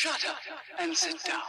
Shut 0.00 0.24
up 0.24 0.38
and 0.78 0.96
sit 0.96 1.18
down. 1.26 1.42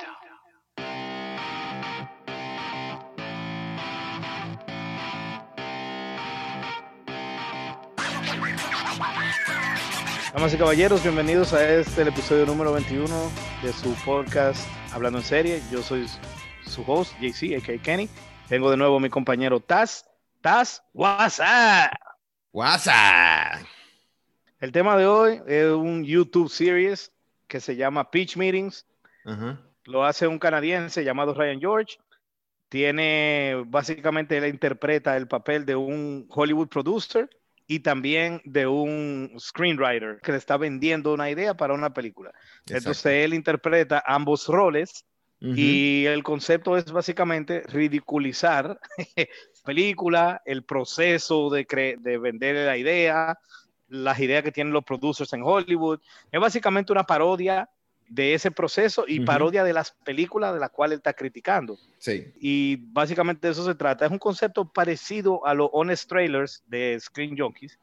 Damas 10.33 10.53
y 10.53 10.57
caballeros, 10.57 11.01
bienvenidos 11.01 11.53
a 11.53 11.65
este 11.75 12.01
el 12.01 12.09
episodio 12.09 12.45
número 12.45 12.73
21 12.73 13.07
de 13.63 13.71
su 13.71 13.93
podcast 14.03 14.67
Hablando 14.91 15.19
en 15.19 15.23
Serie. 15.23 15.61
Yo 15.71 15.81
soy 15.81 16.05
su 16.65 16.83
host, 16.85 17.13
JC, 17.21 17.55
a.k.a. 17.55 17.81
Kenny. 17.81 18.09
Tengo 18.49 18.69
de 18.69 18.75
nuevo 18.75 18.97
a 18.97 18.99
mi 18.99 19.09
compañero 19.09 19.61
Taz. 19.61 20.05
Taz, 20.41 20.83
WhatsApp. 20.93 21.93
WhatsApp. 22.51 23.61
El 24.59 24.73
tema 24.73 24.97
de 24.97 25.05
hoy 25.05 25.41
es 25.47 25.67
un 25.67 26.03
YouTube 26.03 26.49
series 26.49 27.10
que 27.51 27.59
se 27.59 27.75
llama 27.75 28.09
Pitch 28.09 28.37
Meetings. 28.37 28.85
Lo 29.83 30.05
hace 30.05 30.25
un 30.25 30.39
canadiense 30.39 31.03
llamado 31.03 31.33
Ryan 31.33 31.59
George. 31.59 31.97
Tiene, 32.69 33.61
básicamente, 33.67 34.37
él 34.37 34.45
interpreta 34.45 35.17
el 35.17 35.27
papel 35.27 35.65
de 35.65 35.75
un 35.75 36.27
Hollywood 36.29 36.69
producer 36.69 37.29
y 37.67 37.81
también 37.81 38.41
de 38.45 38.67
un 38.67 39.35
screenwriter 39.37 40.21
que 40.23 40.31
le 40.31 40.37
está 40.37 40.55
vendiendo 40.55 41.13
una 41.13 41.29
idea 41.29 41.53
para 41.53 41.73
una 41.73 41.93
película. 41.93 42.31
Entonces 42.59 42.87
Exacto. 42.87 43.09
él 43.09 43.33
interpreta 43.33 44.01
ambos 44.05 44.47
roles 44.47 45.05
y 45.41 46.05
el 46.05 46.23
concepto 46.23 46.77
es 46.77 46.85
básicamente 46.91 47.63
ridiculizar 47.63 48.79
película, 49.65 50.41
el 50.45 50.63
proceso 50.63 51.49
de, 51.49 51.65
de 51.99 52.17
vender 52.17 52.67
la 52.67 52.77
idea, 52.77 53.39
las 53.91 54.19
ideas 54.19 54.41
que 54.43 54.51
tienen 54.51 54.73
los 54.73 54.83
producers 54.85 55.31
en 55.33 55.43
Hollywood. 55.43 55.99
Es 56.31 56.39
básicamente 56.39 56.91
una 56.93 57.03
parodia 57.05 57.69
de 58.07 58.33
ese 58.33 58.51
proceso 58.51 59.05
y 59.07 59.19
parodia 59.21 59.63
de 59.63 59.71
las 59.73 59.91
películas 59.91 60.53
de 60.53 60.59
las 60.59 60.69
cuales 60.71 60.95
él 60.95 60.99
está 60.99 61.13
criticando. 61.13 61.77
Sí. 61.97 62.25
Y 62.39 62.75
básicamente 62.77 63.47
de 63.47 63.53
eso 63.53 63.63
se 63.65 63.75
trata. 63.75 64.05
Es 64.05 64.11
un 64.11 64.17
concepto 64.19 64.65
parecido 64.65 65.45
a 65.45 65.53
los 65.53 65.69
honest 65.71 66.09
trailers 66.09 66.63
de 66.67 66.97
Screen 66.99 67.37
Junkies, 67.37 67.77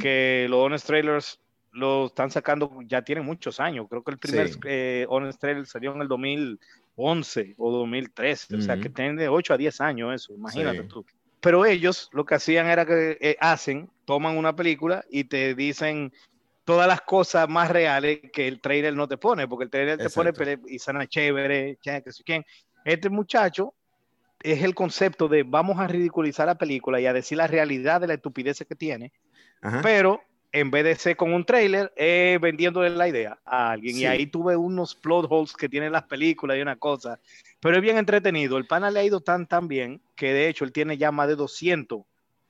que 0.00 0.46
los 0.50 0.58
honest 0.64 0.86
trailers 0.86 1.38
lo 1.70 2.06
están 2.06 2.30
sacando, 2.30 2.70
ya 2.86 3.00
tienen 3.02 3.24
muchos 3.24 3.60
años. 3.60 3.86
Creo 3.88 4.02
que 4.02 4.10
el 4.10 4.18
primer 4.18 4.48
Sí. 4.50 4.58
eh, 4.66 5.06
honest 5.08 5.40
trailer 5.40 5.64
salió 5.66 5.94
en 5.94 6.02
el 6.02 6.08
2011 6.08 7.54
o 7.56 7.70
2013, 7.72 8.56
o 8.56 8.60
sea 8.60 8.76
que 8.78 8.90
tiene 8.90 9.14
de 9.22 9.28
8 9.28 9.54
a 9.54 9.56
10 9.56 9.80
años 9.80 10.14
eso, 10.14 10.34
imagínate 10.34 10.82
Sí. 10.82 10.88
tú. 10.88 11.06
Pero 11.42 11.66
ellos 11.66 12.08
lo 12.12 12.24
que 12.24 12.36
hacían 12.36 12.68
era 12.68 12.86
que 12.86 13.18
eh, 13.20 13.36
hacen, 13.40 13.90
toman 14.04 14.38
una 14.38 14.54
película 14.54 15.04
y 15.10 15.24
te 15.24 15.54
dicen 15.56 16.12
todas 16.64 16.86
las 16.86 17.00
cosas 17.00 17.48
más 17.48 17.68
reales 17.68 18.20
que 18.32 18.46
el 18.46 18.60
trailer 18.60 18.94
no 18.94 19.08
te 19.08 19.16
pone, 19.16 19.48
porque 19.48 19.64
el 19.64 19.70
trailer 19.70 19.98
te 19.98 20.08
pone 20.08 20.32
y 20.68 20.78
sana 20.78 21.06
chévere, 21.06 21.78
que 21.82 22.02
quién. 22.24 22.46
Este 22.84 23.10
muchacho 23.10 23.74
es 24.40 24.62
el 24.62 24.74
concepto 24.74 25.26
de 25.26 25.42
vamos 25.42 25.80
a 25.80 25.88
ridiculizar 25.88 26.46
la 26.46 26.56
película 26.56 27.00
y 27.00 27.06
a 27.06 27.12
decir 27.12 27.38
la 27.38 27.48
realidad 27.48 28.00
de 28.00 28.06
la 28.06 28.14
estupidez 28.14 28.64
que 28.66 28.76
tiene, 28.76 29.12
Ajá. 29.60 29.80
pero 29.82 30.22
en 30.52 30.70
vez 30.70 30.84
de 30.84 30.94
ser 30.94 31.16
con 31.16 31.32
un 31.32 31.44
trailer, 31.44 31.92
vendiéndole 32.40 32.90
la 32.90 33.08
idea 33.08 33.38
a 33.44 33.70
alguien. 33.72 33.96
Y 33.96 34.04
ahí 34.04 34.26
tuve 34.26 34.54
unos 34.56 34.94
plot 34.94 35.26
holes 35.28 35.54
que 35.54 35.68
tienen 35.68 35.90
las 35.90 36.04
películas 36.04 36.58
y 36.58 36.60
una 36.60 36.76
cosa. 36.76 37.18
Pero 37.62 37.76
es 37.76 37.82
bien 37.82 37.96
entretenido. 37.96 38.58
El 38.58 38.66
pana 38.66 38.90
le 38.90 38.98
ha 38.98 39.04
ido 39.04 39.20
tan, 39.20 39.46
tan 39.46 39.68
bien 39.68 40.02
que 40.16 40.32
de 40.32 40.48
hecho 40.48 40.64
él 40.64 40.72
tiene 40.72 40.98
ya 40.98 41.12
más 41.12 41.28
de 41.28 41.36
200 41.36 42.00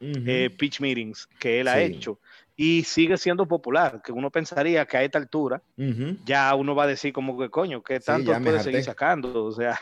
Ujú. 0.01 0.23
eh, 0.27 0.51
pitch 0.59 0.81
meetings 0.81 1.29
que 1.39 1.61
él 1.61 1.69
ha 1.69 1.79
Sí. 1.79 1.85
hecho. 1.85 2.19
Y 2.57 2.83
sigue 2.85 3.19
siendo 3.19 3.47
popular, 3.47 4.01
que 4.03 4.11
uno 4.11 4.31
pensaría 4.31 4.87
que 4.87 4.97
a 4.97 5.03
esta 5.05 5.19
altura 5.19 5.63
Ujú. 5.77 6.17
ya 6.25 6.55
uno 6.55 6.75
va 6.75 6.85
a 6.85 6.87
decir 6.87 7.13
como 7.13 7.39
que 7.39 7.51
coño, 7.51 7.83
que 7.83 8.01
Sí, 8.01 8.07
tanto 8.07 8.33
me 8.33 8.41
puede 8.41 8.57
harté. 8.57 8.71
seguir 8.71 8.85
sacando. 8.85 9.45
O 9.45 9.53
sea, 9.53 9.79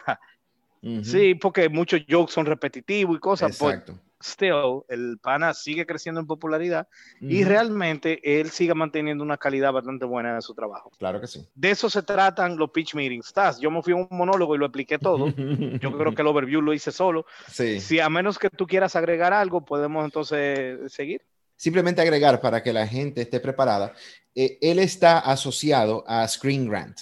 Ujú. 0.82 1.02
sí, 1.04 1.34
porque 1.36 1.68
muchos 1.68 2.00
jokes 2.10 2.32
son 2.32 2.46
repetitivos 2.46 3.16
y 3.16 3.20
cosas. 3.20 3.56
But 3.60 3.74
Exacto. 3.74 4.00
Still, 4.22 4.82
el 4.88 5.18
pana 5.18 5.54
sigue 5.54 5.86
creciendo 5.86 6.20
en 6.20 6.26
popularidad 6.26 6.86
y 7.20 7.42
realmente 7.44 8.40
él 8.40 8.50
sigue 8.50 8.74
manteniendo 8.74 9.24
una 9.24 9.36
calidad 9.38 9.72
bastante 9.72 10.04
buena 10.04 10.34
de 10.34 10.42
su 10.42 10.54
trabajo. 10.54 10.90
Claro 10.98 11.20
que 11.20 11.26
sí. 11.26 11.46
De 11.54 11.70
eso 11.70 11.88
se 11.88 12.02
tratan 12.02 12.56
los 12.56 12.70
pitch 12.70 12.94
meetings. 12.94 13.32
Taz, 13.32 13.58
yo 13.60 13.70
me 13.70 13.82
fui 13.82 13.92
a 13.92 13.96
un 13.96 14.08
monólogo 14.10 14.54
y 14.54 14.58
lo 14.58 14.66
expliqué 14.66 14.98
todo. 14.98 15.26
Yo 15.80 15.96
creo 15.96 16.14
que 16.14 16.22
el 16.22 16.28
overview 16.28 16.60
lo 16.60 16.74
hice 16.74 16.92
solo. 16.92 17.24
Sí. 17.50 17.80
Si 17.80 17.98
a 18.00 18.08
menos 18.10 18.38
que 18.38 18.50
tú 18.50 18.66
quieras 18.66 18.94
agregar 18.96 19.32
algo, 19.32 19.64
podemos 19.64 20.04
entonces 20.04 20.92
seguir. 20.92 21.22
Simplemente 21.56 22.00
agregar 22.00 22.40
para 22.40 22.62
que 22.62 22.72
la 22.72 22.86
gente 22.86 23.22
esté 23.22 23.40
preparada. 23.40 23.92
eh, 24.34 24.58
él 24.60 24.78
está 24.78 25.18
asociado 25.18 26.04
a 26.06 26.26
Screen 26.28 26.70
Rant 26.70 26.98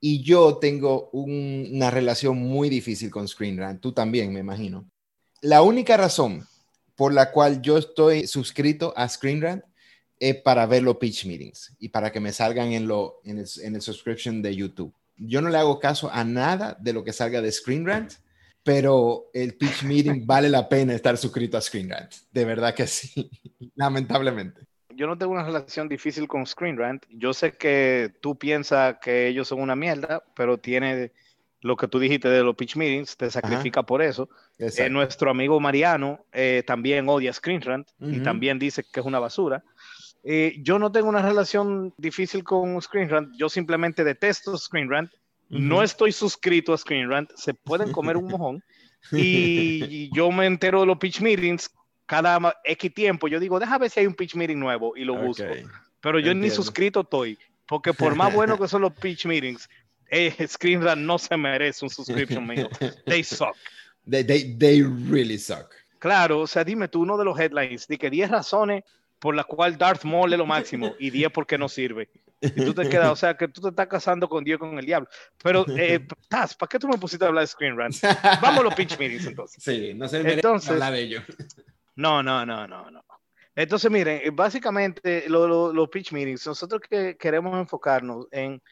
y 0.00 0.22
yo 0.22 0.58
tengo 0.58 1.10
un- 1.12 1.68
una 1.72 1.90
relación 1.90 2.36
muy 2.38 2.68
difícil 2.68 3.10
con 3.10 3.26
Screen 3.26 3.58
Rant. 3.58 3.80
Tú 3.80 3.90
también, 3.92 4.32
me 4.32 4.38
imagino. 4.40 4.84
La 5.40 5.62
única 5.62 5.96
razón 5.96 6.46
por 6.98 7.14
la 7.14 7.30
cual 7.30 7.62
yo 7.62 7.78
estoy 7.78 8.26
suscrito 8.26 8.92
a 8.96 9.08
Screen 9.08 9.40
Rant 9.40 9.64
es 10.18 10.34
para 10.34 10.66
ver 10.66 10.82
los 10.82 10.96
pitch 10.96 11.26
meetings 11.26 11.76
y 11.78 11.90
para 11.90 12.10
que 12.10 12.18
me 12.18 12.32
salgan 12.32 12.72
en, 12.72 12.88
lo, 12.88 13.20
en, 13.22 13.38
el, 13.38 13.46
en 13.62 13.76
el 13.76 13.82
subscription 13.82 14.42
de 14.42 14.56
YouTube. 14.56 14.92
Yo 15.16 15.40
no 15.40 15.48
le 15.48 15.58
hago 15.58 15.78
caso 15.78 16.10
a 16.12 16.24
nada 16.24 16.76
de 16.80 16.92
lo 16.92 17.04
que 17.04 17.12
salga 17.12 17.40
de 17.40 17.52
Screen 17.52 17.86
Rant, 17.86 18.14
pero 18.64 19.30
el 19.32 19.54
pitch 19.54 19.84
meeting 19.84 20.22
vale 20.26 20.48
la 20.48 20.68
pena 20.68 20.92
estar 20.92 21.16
suscrito 21.16 21.56
a 21.56 21.60
Screen 21.60 21.88
Rant. 21.88 22.12
De 22.32 22.44
verdad 22.44 22.74
que 22.74 22.88
sí, 22.88 23.30
lamentablemente. 23.76 24.62
Yo 24.92 25.06
no 25.06 25.16
tengo 25.16 25.34
una 25.34 25.44
relación 25.44 25.88
difícil 25.88 26.26
con 26.26 26.44
Screen 26.46 26.76
Rant. 26.76 27.04
Yo 27.10 27.32
sé 27.32 27.52
que 27.52 28.12
tú 28.20 28.36
piensas 28.36 28.96
que 29.00 29.28
ellos 29.28 29.46
son 29.46 29.60
una 29.60 29.76
mierda, 29.76 30.24
pero 30.34 30.58
tiene 30.58 31.12
lo 31.60 31.76
que 31.76 31.88
tú 31.88 31.98
dijiste 31.98 32.28
de 32.28 32.42
los 32.42 32.54
pitch 32.54 32.76
meetings, 32.76 33.16
te 33.16 33.30
sacrifica 33.30 33.82
por 33.82 34.02
eso. 34.02 34.28
Eh, 34.58 34.88
nuestro 34.90 35.30
amigo 35.30 35.58
Mariano 35.60 36.24
eh, 36.32 36.62
también 36.66 37.08
odia 37.08 37.32
Screen 37.32 37.60
Rant 37.60 37.88
y 38.00 38.20
también 38.20 38.58
dice 38.58 38.84
que 38.84 39.00
es 39.00 39.06
una 39.06 39.18
basura. 39.18 39.64
Eh, 40.24 40.56
yo 40.60 40.78
no 40.78 40.92
tengo 40.92 41.08
una 41.08 41.22
relación 41.22 41.94
difícil 41.96 42.44
con 42.44 42.80
Screen 42.80 43.08
Rant, 43.08 43.34
yo 43.36 43.48
simplemente 43.48 44.04
detesto 44.04 44.56
Screen 44.56 44.90
Rant. 44.90 45.10
No 45.48 45.82
estoy 45.82 46.12
suscrito 46.12 46.74
a 46.74 46.78
Screen 46.78 47.08
Rant, 47.08 47.30
se 47.34 47.54
pueden 47.54 47.90
comer 47.92 48.16
un 48.16 48.26
mojón. 48.28 48.62
Y, 49.12 50.10
yo 50.14 50.30
me 50.30 50.46
entero 50.46 50.80
de 50.80 50.86
los 50.86 50.98
pitch 50.98 51.20
meetings 51.20 51.70
cada 52.04 52.54
X 52.64 52.92
tiempo. 52.92 53.28
Yo 53.28 53.40
digo, 53.40 53.58
déjame 53.58 53.80
ver 53.80 53.90
si 53.90 54.00
hay 54.00 54.06
un 54.06 54.14
pitch 54.14 54.34
meeting 54.34 54.58
nuevo 54.58 54.96
y 54.96 55.04
lo 55.04 55.16
busco. 55.16 55.44
Ok. 55.44 55.70
Pero 56.00 56.18
yo 56.18 56.34
ni 56.34 56.50
suscrito 56.50 57.00
estoy, 57.00 57.38
porque 57.66 57.92
por 57.92 58.14
más 58.16 58.32
bueno 58.32 58.58
que 58.58 58.68
son 58.68 58.82
los 58.82 58.92
pitch 58.92 59.26
meetings, 59.26 59.68
eh, 60.10 60.46
Screen 60.48 60.82
Rant 60.82 61.00
no 61.02 61.18
se 61.18 61.36
merece 61.36 61.84
un 61.84 61.90
subscription 61.90 62.46
mío. 62.48 62.68
They 63.06 63.22
suck. 63.24 63.56
They, 64.08 64.24
they, 64.24 64.54
they 64.56 64.82
really 64.82 65.38
suck. 65.38 65.72
Claro, 65.98 66.40
o 66.40 66.46
sea, 66.46 66.64
dime 66.64 66.88
tú 66.88 67.02
uno 67.02 67.16
de 67.18 67.24
los 67.24 67.38
headlines, 67.38 67.86
de 67.88 67.98
que 67.98 68.08
10 68.08 68.30
razones 68.30 68.84
por 69.18 69.34
las 69.34 69.46
cuales 69.46 69.76
Darth 69.78 70.04
Maul 70.04 70.32
es 70.32 70.38
lo 70.38 70.46
máximo 70.46 70.94
y 70.98 71.10
10 71.10 71.32
por 71.32 71.46
qué 71.46 71.58
no 71.58 71.68
sirve. 71.68 72.08
Y 72.40 72.50
tú 72.50 72.72
te 72.72 72.88
quedas, 72.88 73.10
o 73.10 73.16
sea, 73.16 73.36
que 73.36 73.48
tú 73.48 73.60
te 73.60 73.70
estás 73.70 73.88
casando 73.88 74.28
con 74.28 74.44
Dios 74.44 74.60
con 74.60 74.78
el 74.78 74.86
diablo. 74.86 75.08
Pero, 75.42 75.66
eh, 75.76 76.06
Taz, 76.28 76.54
¿para 76.54 76.68
qué 76.68 76.78
tú 76.78 76.86
me 76.86 76.96
pusiste 76.96 77.24
a 77.24 77.28
hablar 77.28 77.42
de 77.42 77.48
Screen 77.48 77.76
Rant? 77.76 77.96
Vamos 78.40 78.60
a 78.60 78.62
los 78.62 78.74
pitch 78.76 78.96
meetings 78.96 79.26
entonces. 79.26 79.60
Sí, 79.62 79.92
no 79.94 80.06
se 80.06 80.20
Entonces- 80.20 80.70
hablar 80.70 80.92
de 80.92 81.00
ello. 81.00 81.22
No, 81.96 82.22
no, 82.22 82.46
no, 82.46 82.68
no, 82.68 82.88
no. 82.92 83.04
Entonces, 83.56 83.90
miren, 83.90 84.20
eh, 84.22 84.30
básicamente 84.32 85.24
lo- 85.28 85.48
lo- 85.48 85.72
los 85.72 85.88
pitch 85.88 86.12
meetings, 86.12 86.46
nosotros 86.46 86.80
que 86.88 87.16
queremos 87.16 87.58
enfocarnos 87.58 88.28
en 88.30 88.62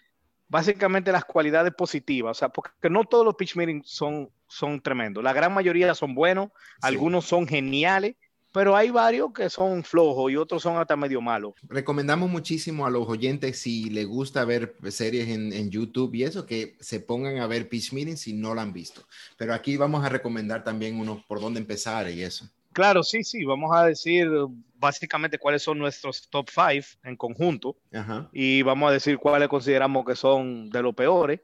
básicamente 0.49 1.13
las 1.13 1.25
cualidades 1.25 1.75
positivas, 1.75 2.37
o 2.37 2.39
sea, 2.39 2.49
porque 2.49 2.91
no 2.91 3.05
todos 3.05 3.25
los 3.25 3.35
pitch 3.35 3.57
meetings 3.57 3.89
son, 3.89 4.31
son 4.47 4.81
tremendos, 4.81 5.23
la 5.23 5.33
gran 5.33 5.53
mayoría 5.53 5.95
son 5.95 6.15
buenos, 6.15 6.51
algunos 6.81 7.25
son 7.25 7.47
geniales, 7.47 8.17
pero 8.53 8.75
hay 8.75 8.89
varios 8.89 9.35
que 9.35 9.51
son 9.51 9.85
flojos 9.85 10.33
y 10.33 10.37
otros 10.37 10.63
son 10.63 10.79
hasta 10.79 10.97
medio 10.97 11.21
malos. 11.21 11.53
Recomendamos 11.69 12.31
muchísimo 12.31 12.87
a 12.87 12.91
los 12.91 13.07
oyentes 13.07 13.59
si 13.59 13.91
les 13.91 14.07
gusta 14.07 14.47
ver 14.47 14.75
series 14.89 15.29
en, 15.29 15.53
en 15.53 15.69
YouTube 15.69 16.15
y 16.15 16.23
eso, 16.23 16.47
que 16.47 16.75
se 16.81 17.01
pongan 17.01 17.39
a 17.39 17.47
ver 17.47 17.69
Pitch 17.69 17.93
Meetings 17.93 18.21
si 18.21 18.33
no 18.33 18.55
la 18.55 18.63
han 18.63 18.73
visto. 18.73 19.03
Pero 19.37 19.53
aquí 19.53 19.77
vamos 19.77 20.07
a 20.07 20.09
recomendar 20.09 20.65
también 20.65 20.99
uno 20.99 21.23
por 21.29 21.39
dónde 21.39 21.61
empezar 21.61 22.11
y 22.11 22.23
eso. 22.23 22.49
Claro, 22.77 23.03
sí, 23.03 23.25
sí, 23.25 23.43
vamos 23.43 23.75
a 23.75 23.87
decir 23.87 24.29
básicamente 24.75 25.39
cuáles 25.39 25.63
son 25.63 25.79
nuestros 25.79 26.29
top 26.29 26.51
five 26.51 26.85
en 27.05 27.17
conjunto 27.17 27.79
Ajá. 27.91 28.29
y 28.35 28.61
vamos 28.61 28.91
a 28.91 28.93
decir 28.93 29.17
cuáles 29.17 29.49
consideramos 29.49 30.05
que 30.05 30.15
son 30.15 30.69
de 30.69 30.83
los 30.83 30.95
peores. 30.95 31.41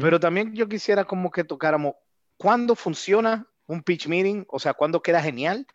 Pero 0.00 0.20
también 0.20 0.54
yo 0.54 0.68
quisiera 0.68 1.04
como 1.04 1.32
que 1.32 1.42
tocáramos 1.42 1.94
cuándo 2.36 2.76
funciona 2.76 3.48
un 3.66 3.82
pitch 3.82 4.06
meeting, 4.06 4.44
o 4.46 4.60
sea, 4.60 4.74
cuándo 4.74 5.02
queda 5.02 5.20
genial 5.20 5.66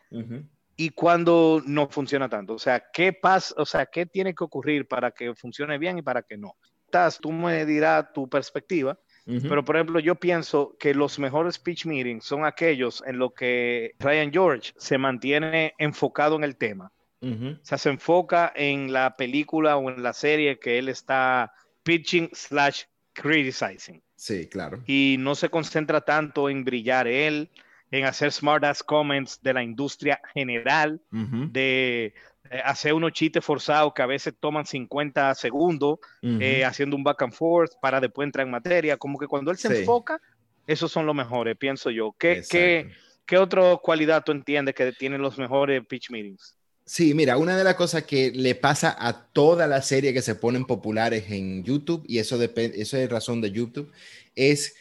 y 0.78 0.92
cuándo 0.92 1.62
no 1.66 1.90
funciona 1.90 2.30
tanto. 2.30 2.54
O 2.54 2.60
sea, 2.60 2.82
qué 2.94 3.12
pasa, 3.12 3.54
o 3.58 3.66
sea, 3.66 3.88
qué 3.88 4.06
tiene 4.06 4.34
que 4.34 4.46
ocurrir 4.46 4.88
para 4.88 5.12
que 5.12 5.36
funcione 5.36 5.78
bien 5.78 5.98
y 5.98 6.02
para 6.02 6.22
que 6.22 6.38
no. 6.38 6.56
Taz, 6.90 7.20
tú 7.20 7.34
me 7.34 7.66
dirás 7.66 8.14
tu 8.14 8.30
perspectiva, 8.30 8.98
Pero 9.42 9.64
por 9.64 9.76
ejemplo, 9.76 10.00
yo 10.00 10.16
pienso 10.16 10.76
que 10.80 10.94
los 10.94 11.20
mejores 11.20 11.60
pitch 11.60 11.86
meetings 11.86 12.26
son 12.26 12.46
aquellos 12.46 13.04
en 13.06 13.18
los 13.18 13.34
que 13.34 13.96
Ryan 14.00 14.32
George 14.32 14.74
se 14.78 14.98
mantiene 14.98 15.74
enfocado 15.78 16.36
en 16.36 16.44
el 16.44 16.56
tema. 16.56 16.92
O 17.22 17.64
sea, 17.64 17.78
se 17.78 17.90
enfoca 17.90 18.52
en 18.56 18.92
la 18.92 19.16
película 19.16 19.78
o 19.78 19.92
en 19.92 20.02
la 20.02 20.14
serie 20.14 20.58
que 20.58 20.80
él 20.80 20.90
está 20.90 21.54
pitching 21.84 22.30
slash 22.34 22.84
criticizing. 23.14 24.02
Sí, 24.16 24.48
claro. 24.48 24.82
Y 24.88 25.18
no 25.20 25.36
se 25.36 25.50
concentra 25.50 26.02
tanto 26.02 26.50
en 26.50 26.64
brillar 26.64 27.08
él, 27.08 27.50
en 27.92 28.06
hacer 28.06 28.32
smart 28.32 28.64
ass 28.64 28.82
comments 28.82 29.42
de 29.44 29.54
la 29.54 29.64
industria 29.64 30.20
general, 30.34 31.02
de 31.12 32.14
eh, 32.50 32.62
hacer 32.64 32.94
unos 32.94 33.12
chistes 33.14 33.44
forzados 33.44 33.94
que 33.94 34.02
a 34.02 34.08
veces 34.08 34.34
toman 34.40 34.66
50 34.66 35.34
segundos, 35.36 36.00
ujú. 36.22 36.38
eh, 36.42 36.66
haciendo 36.66 36.96
un 36.96 37.04
back 37.04 37.22
and 37.22 37.34
forth 37.34 37.74
para 37.82 38.00
después 38.00 38.26
entrar 38.26 38.46
en 38.46 38.52
materia. 38.52 38.98
Como 38.98 39.20
que 39.20 39.28
cuando 39.28 39.52
él 39.52 39.58
se 39.58 39.70
Sí. 39.70 39.82
enfoca, 39.82 40.20
esos 40.68 40.92
son 40.92 41.06
los 41.06 41.16
mejores, 41.16 41.56
pienso 41.58 41.90
yo. 41.90 42.16
¿Qué, 42.18 42.42
qué, 42.50 42.92
qué 43.26 43.38
otra 43.38 43.78
cualidad 43.78 44.24
tú 44.24 44.32
entiendes 44.32 44.76
que 44.76 44.92
tienen 44.94 45.22
los 45.22 45.38
mejores 45.38 45.86
pitch 45.86 46.10
meetings? 46.10 46.56
Sí, 46.86 47.14
mira, 47.14 47.38
una 47.38 47.56
de 47.56 47.64
las 47.64 47.76
cosas 47.76 48.04
que 48.04 48.32
le 48.32 48.56
pasa 48.56 48.96
a 49.00 49.28
todas 49.28 49.70
las 49.70 49.88
series 49.88 50.14
que 50.14 50.22
se 50.22 50.36
ponen 50.36 50.66
populares 50.66 51.30
en 51.30 51.64
YouTube, 51.64 52.04
y 52.08 52.18
eso, 52.18 52.42
eso 52.42 52.98
es 52.98 53.10
razón 53.10 53.40
de 53.40 53.52
YouTube, 53.52 53.92
es 54.36 54.76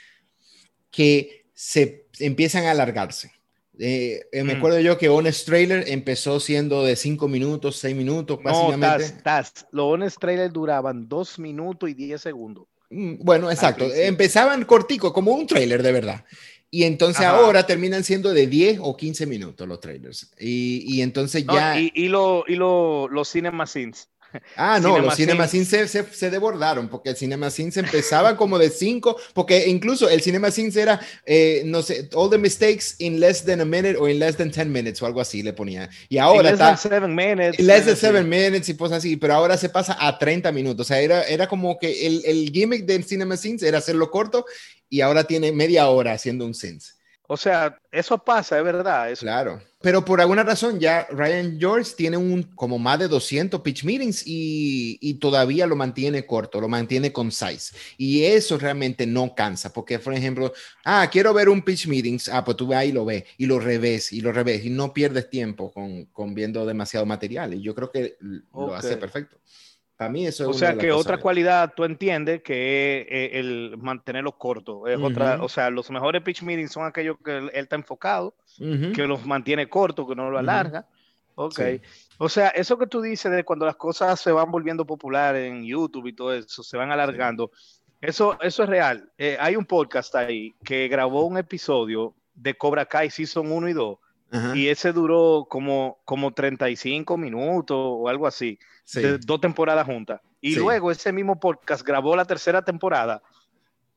que 0.90 1.44
se 1.54 2.06
empiezan 2.18 2.64
a 2.64 2.72
alargarse. 2.72 3.32
Eh, 3.82 4.20
eh, 4.30 4.44
me 4.44 4.54
Mm. 4.54 4.58
acuerdo 4.58 4.80
yo 4.80 4.98
que 4.98 5.08
Honest 5.08 5.46
Trailer 5.46 5.84
empezó 5.88 6.38
siendo 6.38 6.84
de 6.84 6.96
5 6.96 7.28
minutos, 7.28 7.76
6 7.76 7.96
minutos, 7.96 8.38
No, 8.38 8.44
básicamente. 8.44 9.08
Taz, 9.22 9.52
Taz, 9.54 9.66
los 9.72 9.86
honest 9.86 10.18
trailers 10.20 10.52
duraban 10.52 11.08
2 11.08 11.38
minutos 11.38 11.88
y 11.88 11.94
10 11.94 12.20
segundos. 12.20 12.66
Mm, 12.90 13.14
Bueno, 13.24 13.50
exacto. 13.50 13.86
Empezaban 13.94 14.64
cortico, 14.66 15.12
como 15.14 15.32
un 15.32 15.46
trailer 15.46 15.82
de 15.82 15.92
verdad. 15.92 16.24
Y 16.70 16.84
entonces 16.84 17.24
Ajá. 17.24 17.36
ahora 17.38 17.64
terminan 17.66 18.04
siendo 18.04 18.32
de 18.34 18.46
10 18.46 18.78
o 18.82 18.96
15 18.96 19.24
minutos 19.26 19.66
los 19.66 19.80
trailers. 19.80 20.30
Y, 20.38 20.84
y 20.86 21.00
entonces 21.02 21.44
No, 21.46 21.54
ya... 21.54 21.80
y 21.80 21.90
y 21.94 22.08
lo- 22.08 22.44
y 22.46 22.56
lo- 22.56 23.08
los 23.08 23.28
cinema 23.28 23.66
scenes. 23.66 24.08
Ah, 24.56 24.78
no, 24.80 24.98
los 24.98 25.14
Cinema 25.14 25.46
Cinema 25.46 25.66
se, 25.66 25.88
se, 25.88 26.04
se 26.04 26.30
desbordaron 26.30 26.88
porque 26.88 27.10
el 27.10 27.16
Cinema 27.16 27.50
Scenes 27.50 27.76
empezaba 27.76 28.36
como 28.36 28.58
de 28.58 28.70
5, 28.70 29.16
porque 29.34 29.68
incluso 29.68 30.08
el 30.08 30.20
Cinema 30.20 30.50
Scenes 30.50 30.76
era, 30.76 31.00
eh, 31.26 31.62
no 31.66 31.82
sé, 31.82 32.08
all 32.14 32.30
the 32.30 32.38
mistakes 32.38 32.94
in 32.98 33.20
less 33.20 33.44
than 33.44 33.60
a 33.60 33.64
minute 33.64 33.96
o 33.98 34.08
in 34.08 34.18
less 34.18 34.36
than 34.36 34.50
10 34.50 34.68
minutes 34.68 35.02
o 35.02 35.06
algo 35.06 35.20
así 35.20 35.42
le 35.42 35.52
ponía. 35.52 35.88
Y 36.08 36.18
ahora 36.18 36.50
less 36.50 36.58
than 36.58 36.74
está 36.74 36.88
seven 36.88 37.14
minutes. 37.14 37.58
in 37.58 37.66
less 37.66 37.84
than. 37.84 37.96
7 37.96 38.22
minutes 38.24 38.68
y 38.68 38.76
cosas 38.76 38.98
así, 38.98 39.16
pero 39.16 39.34
ahora 39.34 39.56
se 39.56 39.68
pasa 39.68 39.96
a 39.98 40.18
30 40.18 40.52
minutos. 40.52 40.86
O 40.86 40.88
sea, 40.88 41.00
era, 41.00 41.22
era 41.24 41.48
como 41.48 41.78
que 41.78 42.06
el, 42.06 42.22
el 42.24 42.50
gimmick 42.50 42.84
del 42.84 43.04
Cinema 43.04 43.36
Scenes 43.36 43.62
era 43.62 43.78
hacerlo 43.78 44.10
corto 44.10 44.44
y 44.88 45.00
ahora 45.00 45.24
tiene 45.24 45.52
media 45.52 45.88
hora 45.88 46.12
haciendo 46.12 46.44
un 46.44 46.54
Scenes. 46.54 46.99
O 47.32 47.36
sea, 47.36 47.78
eso 47.92 48.18
pasa, 48.18 48.58
es 48.58 48.64
verdad. 48.64 49.08
Eso. 49.08 49.20
Claro. 49.20 49.62
Pero 49.80 50.04
por 50.04 50.20
alguna 50.20 50.42
razón 50.42 50.80
ya 50.80 51.06
Ryan 51.12 51.60
George 51.60 51.92
tiene 51.96 52.16
un 52.16 52.42
como 52.42 52.76
más 52.76 52.98
de 52.98 53.06
200 53.06 53.60
pitch 53.60 53.84
meetings 53.84 54.24
y, 54.26 54.98
y 55.00 55.14
todavía 55.14 55.68
lo 55.68 55.76
mantiene 55.76 56.26
corto, 56.26 56.60
lo 56.60 56.66
mantiene 56.66 57.12
concise. 57.12 57.72
Y 57.96 58.24
eso 58.24 58.58
realmente 58.58 59.06
no 59.06 59.32
cansa, 59.32 59.72
porque 59.72 60.00
por 60.00 60.12
ejemplo, 60.12 60.52
ah, 60.84 61.08
quiero 61.08 61.32
ver 61.32 61.48
un 61.48 61.62
pitch 61.62 61.86
meetings, 61.86 62.28
ah, 62.30 62.44
pues 62.44 62.56
tú 62.56 62.66
vas 62.66 62.84
y 62.84 62.90
lo 62.90 63.04
ves 63.04 63.22
y 63.38 63.46
lo 63.46 63.60
revés 63.60 64.12
y 64.12 64.22
lo 64.22 64.32
revés 64.32 64.64
y 64.64 64.70
no 64.70 64.92
pierdes 64.92 65.30
tiempo 65.30 65.70
con, 65.70 66.06
con 66.06 66.34
viendo 66.34 66.66
demasiado 66.66 67.06
material. 67.06 67.54
Y 67.54 67.62
yo 67.62 67.76
creo 67.76 67.92
que 67.92 68.16
lo 68.20 68.74
hace 68.74 68.96
perfecto. 68.96 69.36
Para 70.00 70.12
mí 70.12 70.26
eso 70.26 70.44
es 70.44 70.46
O 70.46 70.50
una 70.52 70.58
sea 70.58 70.68
de 70.70 70.74
las 70.76 70.82
que 70.82 70.88
cosas 70.92 71.06
otra 71.06 71.16
cualidad 71.18 71.74
tú 71.76 71.84
entiendes 71.84 72.42
que 72.42 73.02
es 73.02 73.06
eh, 73.10 73.38
el 73.38 73.76
mantenerlo 73.76 74.32
corto. 74.32 74.86
Es 74.86 74.98
otra, 74.98 75.34
Ujú. 75.34 75.44
o 75.44 75.48
sea, 75.50 75.68
los 75.68 75.90
mejores 75.90 76.22
pitch 76.22 76.40
meetings 76.40 76.72
son 76.72 76.86
aquellos 76.86 77.18
que 77.22 77.36
él, 77.36 77.50
él 77.52 77.64
está 77.64 77.76
enfocado, 77.76 78.34
Ujú. 78.58 78.92
que 78.94 79.06
los 79.06 79.26
mantiene 79.26 79.68
cortos, 79.68 80.08
que 80.08 80.14
no 80.14 80.30
lo 80.30 80.38
alarga. 80.38 80.86
Ok. 81.34 81.52
Sí. 81.54 81.80
O 82.16 82.30
sea, 82.30 82.48
eso 82.48 82.78
que 82.78 82.86
tú 82.86 83.02
dices 83.02 83.30
de 83.30 83.44
cuando 83.44 83.66
las 83.66 83.76
cosas 83.76 84.18
se 84.18 84.32
van 84.32 84.50
volviendo 84.50 84.86
populares 84.86 85.52
en 85.52 85.66
YouTube 85.66 86.06
y 86.06 86.14
todo 86.14 86.32
eso, 86.32 86.62
se 86.62 86.78
van 86.78 86.90
alargando, 86.90 87.50
eso, 88.00 88.38
eso 88.40 88.62
es 88.62 88.68
real. 88.70 89.12
Eh, 89.18 89.36
hay 89.38 89.54
un 89.54 89.66
podcast 89.66 90.14
ahí 90.14 90.54
que 90.64 90.88
grabó 90.88 91.26
un 91.26 91.36
episodio 91.36 92.14
de 92.34 92.54
Cobra 92.54 92.86
Kai 92.86 93.10
Season 93.10 93.52
1 93.52 93.68
y 93.68 93.72
2 93.74 93.98
Ajá. 94.32 94.56
y 94.56 94.68
ese 94.68 94.92
duró 94.92 95.46
como, 95.50 95.98
como 96.04 96.32
35 96.32 97.16
minutos 97.16 97.76
o 97.78 98.08
algo 98.08 98.26
así, 98.26 98.58
Sí. 98.84 99.00
de 99.02 99.18
dos 99.18 99.40
temporadas 99.40 99.86
juntas. 99.86 100.20
Y 100.40 100.54
Sí. 100.54 100.58
luego 100.60 100.90
ese 100.90 101.12
mismo 101.12 101.38
podcast 101.38 101.86
grabó 101.86 102.14
la 102.16 102.24
tercera 102.24 102.62
temporada. 102.62 103.22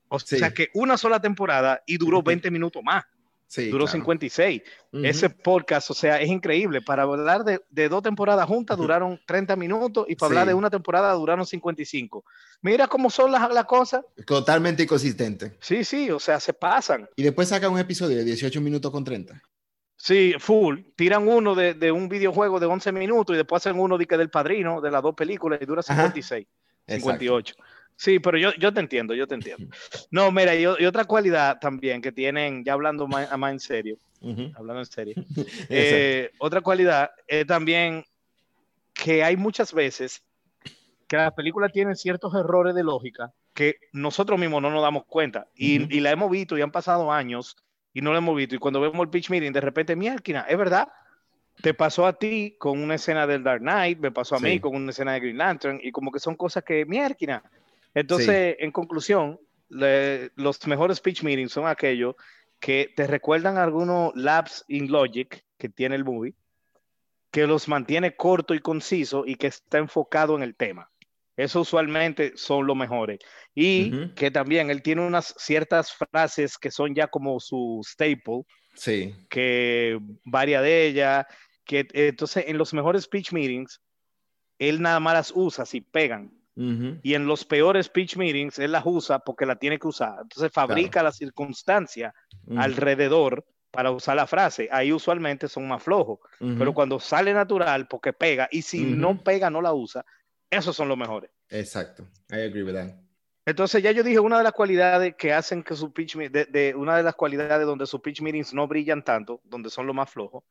O 0.09 0.19
Sí. 0.19 0.38
sea 0.39 0.53
que 0.53 0.69
una 0.74 0.97
sola 0.97 1.19
temporada 1.19 1.81
y 1.85 1.97
duró 1.97 2.21
20 2.21 2.51
minutos 2.51 2.83
más, 2.83 3.03
Sí, 3.47 3.65
duró 3.69 3.85
claro. 3.85 3.91
56. 3.91 4.62
Ujú. 4.91 5.06
Ese 5.06 5.30
podcast, 5.30 5.91
o 5.91 5.94
sea, 5.94 6.19
es 6.19 6.30
increíble. 6.30 6.81
Para 6.81 7.03
hablar 7.03 7.44
de, 7.44 7.62
de 7.69 7.88
dos 7.89 8.01
temporadas 8.01 8.47
juntas 8.47 8.77
duraron 8.77 9.19
30 9.27 9.56
minutos 9.56 10.06
y 10.09 10.15
para 10.15 10.29
Sí. 10.29 10.33
hablar 10.33 10.47
de 10.47 10.53
una 10.56 10.69
temporada 10.71 11.13
duraron 11.13 11.45
55. 11.45 12.25
Mira 12.62 12.88
cómo 12.88 13.09
son 13.12 13.31
las, 13.31 13.53
las 13.53 13.65
cosas. 13.65 14.03
Totalmente 14.25 14.83
inconsistente. 14.83 15.56
Sí, 15.62 15.83
sí, 15.83 16.09
o 16.09 16.19
sea, 16.19 16.39
se 16.39 16.53
pasan. 16.53 17.07
Y 17.15 17.21
después 17.24 17.50
saca 17.50 17.69
un 17.69 17.77
episodio 17.77 18.18
de 18.18 18.24
18 18.24 18.59
minutos 18.62 18.91
con 18.91 19.03
30. 19.03 19.39
Sí, 20.03 20.35
full. 20.38 20.81
Tiran 20.97 21.25
uno 21.25 21.55
de, 21.55 21.75
de 21.75 21.89
un 21.89 22.09
videojuego 22.09 22.59
de 22.59 22.65
11 22.65 22.91
minutos 22.91 23.33
y 23.33 23.38
después 23.38 23.65
hacen 23.65 23.79
uno 23.79 23.97
de 23.97 24.05
que 24.05 24.17
del 24.17 24.29
padrino, 24.29 24.81
de 24.81 24.91
las 24.91 25.01
dos 25.01 25.15
películas, 25.15 25.61
y 25.61 25.65
dura 25.65 25.79
Ajá. 25.79 26.07
56, 26.11 26.45
Exacto. 26.88 27.00
58. 27.00 27.55
Sí, 27.95 28.19
pero 28.19 28.38
yo, 28.38 28.51
yo 28.55 28.73
te 28.73 28.81
entiendo, 28.81 29.13
yo 29.13 29.25
te 29.27 29.35
entiendo. 29.35 29.65
No, 30.11 30.29
mira, 30.29 30.55
y, 30.55 30.65
otra 30.65 31.05
cualidad 31.05 31.57
también 31.61 32.01
que 32.01 32.11
tienen, 32.11 32.65
ya 32.65 32.73
hablando 32.73 33.07
más, 33.07 33.38
más 33.38 33.53
en 33.53 33.61
serio, 33.61 33.97
hablando 34.55 34.79
en 34.79 34.85
serio, 34.88 35.15
eh, 35.69 36.31
otra 36.38 36.59
cualidad 36.59 37.11
es 37.25 37.47
también 37.47 38.03
que 38.94 39.23
hay 39.23 39.38
muchas 39.38 39.73
veces 39.73 40.21
que 41.07 41.15
las 41.15 41.31
películas 41.31 41.71
tienen 41.71 41.95
ciertos 41.95 42.35
errores 42.35 42.75
de 42.75 42.83
lógica 42.83 43.31
que 43.53 43.77
nosotros 43.94 44.38
mismos 44.38 44.61
no 44.61 44.69
nos 44.69 44.81
damos 44.81 45.05
cuenta 45.05 45.47
y 45.55 46.01
la 46.01 46.11
hemos 46.11 46.29
visto 46.29 46.57
y 46.57 46.61
han 46.61 46.71
pasado 46.71 47.09
años 47.09 47.55
y 47.93 48.01
no 48.01 48.11
la 48.11 48.17
hemos 48.17 48.35
visto 48.35 48.55
y 48.55 48.59
cuando 48.59 48.81
vemos 48.81 48.99
el 49.01 49.09
pitch 49.09 49.29
meeting 49.29 49.51
de 49.51 49.61
repente, 49.61 49.95
mierda, 49.95 50.41
es 50.49 50.57
verdad, 50.57 50.87
te 51.61 51.73
pasó 51.73 52.05
a 52.07 52.13
ti 52.13 52.55
con 52.57 52.81
una 52.81 52.95
escena 52.95 53.27
del 53.27 53.43
Dark 53.43 53.61
Knight, 53.61 53.99
me 53.99 54.11
pasó 54.11 54.35
a 54.35 54.39
Sí. 54.39 54.45
mí 54.45 54.59
con 54.59 54.75
una 54.75 54.89
escena 54.91 55.13
de 55.13 55.19
Green 55.19 55.37
Lantern 55.37 55.79
y 55.81 55.91
como 55.91 56.11
que 56.11 56.19
son 56.19 56.35
cosas 56.35 56.63
que, 56.63 56.85
mierda. 56.85 57.43
Entonces, 57.93 58.55
en 58.59 58.71
conclusión, 58.71 59.39
le- 59.69 60.31
los 60.35 60.65
mejores 60.67 60.99
pitch 60.99 61.23
meetings 61.23 61.51
son 61.51 61.67
aquellos 61.67 62.15
que 62.59 62.91
te 62.95 63.05
recuerdan 63.07 63.57
algunos 63.57 64.15
labs 64.15 64.65
in 64.67 64.91
logic 64.91 65.43
que 65.57 65.69
tiene 65.69 65.95
el 65.95 66.03
movie, 66.03 66.33
que 67.29 67.45
los 67.45 67.67
mantiene 67.67 68.15
corto 68.15 68.53
y 68.53 68.59
conciso 68.59 69.23
y 69.25 69.35
que 69.35 69.47
está 69.47 69.77
enfocado 69.77 70.35
en 70.35 70.43
el 70.43 70.55
tema. 70.55 70.89
Eso 71.35 71.62
usualmente 71.62 72.33
son 72.35 72.68
los 72.68 72.75
mejores. 72.75 73.19
Y 73.56 73.91
Ujú. 73.94 74.13
que 74.15 74.30
también 74.31 74.69
él 74.69 74.81
tiene 74.83 75.06
unas 75.06 75.33
ciertas 75.38 75.91
frases 75.94 76.57
que 76.57 76.69
son 76.72 76.93
ya 76.93 77.07
como 77.07 77.39
su 77.39 77.81
staple, 77.84 78.43
Sí. 78.75 79.15
que 79.29 80.00
varia 80.25 80.62
de 80.62 80.88
ellas, 80.88 81.25
que 81.65 81.88
entonces 81.93 82.46
en 82.48 82.57
los 82.57 82.74
mejores 82.74 83.07
pitch 83.07 83.31
meetings, 83.31 83.81
él 84.60 84.81
nada 84.81 85.00
más 85.00 85.13
las 85.13 85.31
usa 85.36 85.65
si 85.65 85.81
pegan. 85.81 86.31
Ujú. 86.55 87.00
Y 87.01 87.15
en 87.15 87.25
los 87.25 87.43
peores 87.46 87.89
pitch 87.89 88.15
meetings, 88.15 88.60
él 88.60 88.72
las 88.74 88.84
usa 88.86 89.19
porque 89.19 89.46
la 89.46 89.55
tiene 89.55 89.79
que 89.79 89.88
usar. 89.88 90.19
Entonces 90.22 90.51
fabrica 90.51 91.01
la 91.01 91.12
circunstancia 91.12 92.13
Ujú. 92.46 92.60
alrededor 92.60 93.43
para 93.72 93.89
usar 93.89 94.15
la 94.15 94.27
frase. 94.27 94.69
Ahí 94.72 94.91
usualmente 94.91 95.48
son 95.48 95.67
más 95.67 95.81
flojos. 95.81 96.19
Pero 96.39 96.74
cuando 96.74 97.00
sale 97.00 97.34
natural, 97.34 97.88
porque 97.88 98.13
pega, 98.13 98.48
y 98.51 98.62
si 98.62 98.86
no 98.86 99.24
pega, 99.24 99.50
no 99.50 99.62
la 99.63 99.74
usa, 99.74 100.05
esos 100.53 100.75
son 100.75 100.88
los 100.88 100.98
mejores. 100.98 101.29
Exacto. 101.50 102.07
I 102.31 102.41
agree 102.41 102.63
with 102.63 102.74
that. 102.74 102.89
Entonces 103.45 103.83
ya 103.83 103.91
yo 103.91 104.03
dije 104.03 104.19
una 104.19 104.38
de 104.38 104.43
las 104.45 104.53
cualidades 104.53 105.15
que 105.17 105.33
hacen 105.33 105.63
que 105.63 105.75
su 105.75 105.91
pitch 105.91 106.15
de, 106.15 106.45
de- 106.45 106.75
una 106.75 106.95
de 106.95 107.03
las 107.03 107.15
cualidades 107.15 107.65
donde 107.65 107.86
sus 107.86 108.00
pitch 108.00 108.22
meetings 108.22 108.53
no 108.53 108.67
brillan 108.67 109.03
tanto, 109.03 109.41
donde 109.43 109.69
son 109.69 109.86
lo 109.86 109.93
más 109.93 110.10
flojos, 110.10 110.43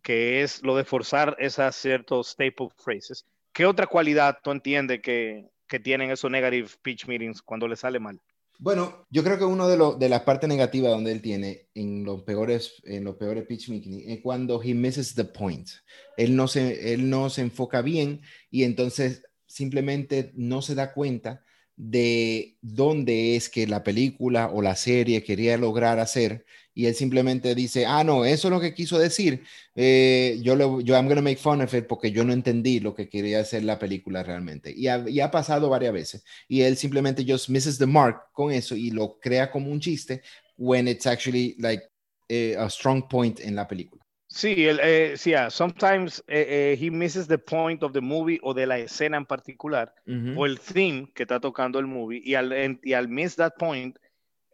que 0.00 0.42
es 0.42 0.62
lo 0.62 0.76
de 0.76 0.84
forzar 0.84 1.36
esas 1.40 1.74
ciertos 1.74 2.28
staple 2.30 2.68
phrases. 2.76 3.26
¿Qué 3.52 3.66
otra 3.66 3.86
cualidad 3.88 4.38
tú 4.44 4.52
entiendes 4.52 5.00
que, 5.02 5.48
que 5.66 5.80
tienen 5.80 6.10
esos 6.12 6.30
negative 6.30 6.68
pitch 6.82 7.06
meetings 7.06 7.42
cuando 7.42 7.66
le 7.66 7.74
sale 7.74 7.98
mal? 7.98 8.20
Bueno, 8.58 9.04
yo 9.10 9.22
creo 9.24 9.36
que 9.38 9.44
uno 9.44 9.68
de, 9.68 9.76
los 9.76 9.98
de 9.98 10.08
las 10.08 10.22
partes 10.22 10.48
negativas 10.48 10.90
donde 10.92 11.12
él 11.12 11.20
tiene 11.20 11.68
en 11.74 12.04
los 12.04 12.22
peores, 12.22 12.80
en 12.84 13.04
los 13.04 13.16
peores 13.16 13.44
pitch 13.46 13.68
meetings 13.68 14.04
es 14.06 14.20
cuando 14.22 14.62
he 14.62 14.72
misses 14.72 15.14
the 15.14 15.24
point. 15.24 15.68
Él 16.16 16.36
no 16.36 16.46
se, 16.48 16.94
él 16.94 17.10
no 17.10 17.28
se 17.28 17.42
enfoca 17.42 17.82
bien 17.82 18.22
y 18.50 18.62
entonces 18.62 19.24
simplemente 19.56 20.32
no 20.34 20.62
se 20.62 20.74
da 20.74 20.92
cuenta 20.92 21.42
de 21.76 22.56
dónde 22.62 23.36
es 23.36 23.48
que 23.48 23.66
la 23.66 23.82
película 23.82 24.50
o 24.52 24.62
la 24.62 24.76
serie 24.76 25.22
quería 25.22 25.58
lograr 25.58 25.98
hacer 25.98 26.46
y 26.74 26.86
él 26.86 26.94
simplemente 26.94 27.54
dice, 27.54 27.86
ah, 27.86 28.04
no, 28.04 28.24
eso 28.26 28.48
es 28.48 28.52
lo 28.52 28.60
que 28.60 28.74
quiso 28.74 28.98
decir, 28.98 29.42
eh, 29.74 30.38
yo, 30.42 30.56
lo, 30.56 30.80
yo 30.80 30.94
I'm 30.94 31.08
gonna 31.08 31.22
make 31.22 31.38
fun 31.38 31.62
of 31.62 31.72
it 31.72 31.86
porque 31.86 32.12
yo 32.12 32.22
no 32.22 32.34
entendí 32.34 32.80
lo 32.80 32.94
que 32.94 33.08
quería 33.08 33.40
hacer 33.40 33.64
la 33.64 33.78
película 33.78 34.22
realmente. 34.22 34.74
Y 34.76 34.88
ha, 34.88 35.30
pasado 35.30 35.70
varias 35.70 35.92
veces. 35.94 36.24
Y 36.48 36.62
él 36.62 36.76
simplemente 36.76 37.24
just 37.26 37.48
misses 37.48 37.78
the 37.78 37.86
mark 37.86 38.30
con 38.32 38.52
eso 38.52 38.76
y 38.76 38.90
lo 38.90 39.18
crea 39.18 39.50
como 39.50 39.70
un 39.70 39.80
chiste 39.80 40.22
when 40.58 40.86
it's 40.88 41.06
actually 41.06 41.56
like 41.58 41.82
eh, 42.28 42.56
a 42.58 42.68
strong 42.68 43.08
point 43.08 43.40
en 43.40 43.56
la 43.56 43.66
película. 43.66 44.05
Sí, 44.36 44.66
el, 44.68 44.80
eh, 44.82 45.16
sí, 45.16 45.30
yeah, 45.30 45.48
sometimes 45.50 46.22
eh, 46.28 46.74
eh, 46.74 46.78
he 46.78 46.90
misses 46.90 47.26
the 47.26 47.38
point 47.38 47.82
of 47.82 47.92
the 47.92 48.02
movie 48.02 48.38
o 48.42 48.52
de 48.52 48.66
la 48.66 48.76
escena 48.78 49.16
en 49.16 49.24
particular 49.24 49.94
Ujú. 50.06 50.38
o 50.38 50.44
el 50.44 50.60
theme 50.60 51.10
que 51.14 51.22
está 51.22 51.40
tocando 51.40 51.78
el 51.78 51.86
movie 51.86 52.20
y 52.22 52.34
al, 52.34 52.52
en- 52.52 52.78
y 52.82 52.92
al 52.92 53.08
miss 53.08 53.36
that 53.36 53.54
point 53.58 53.96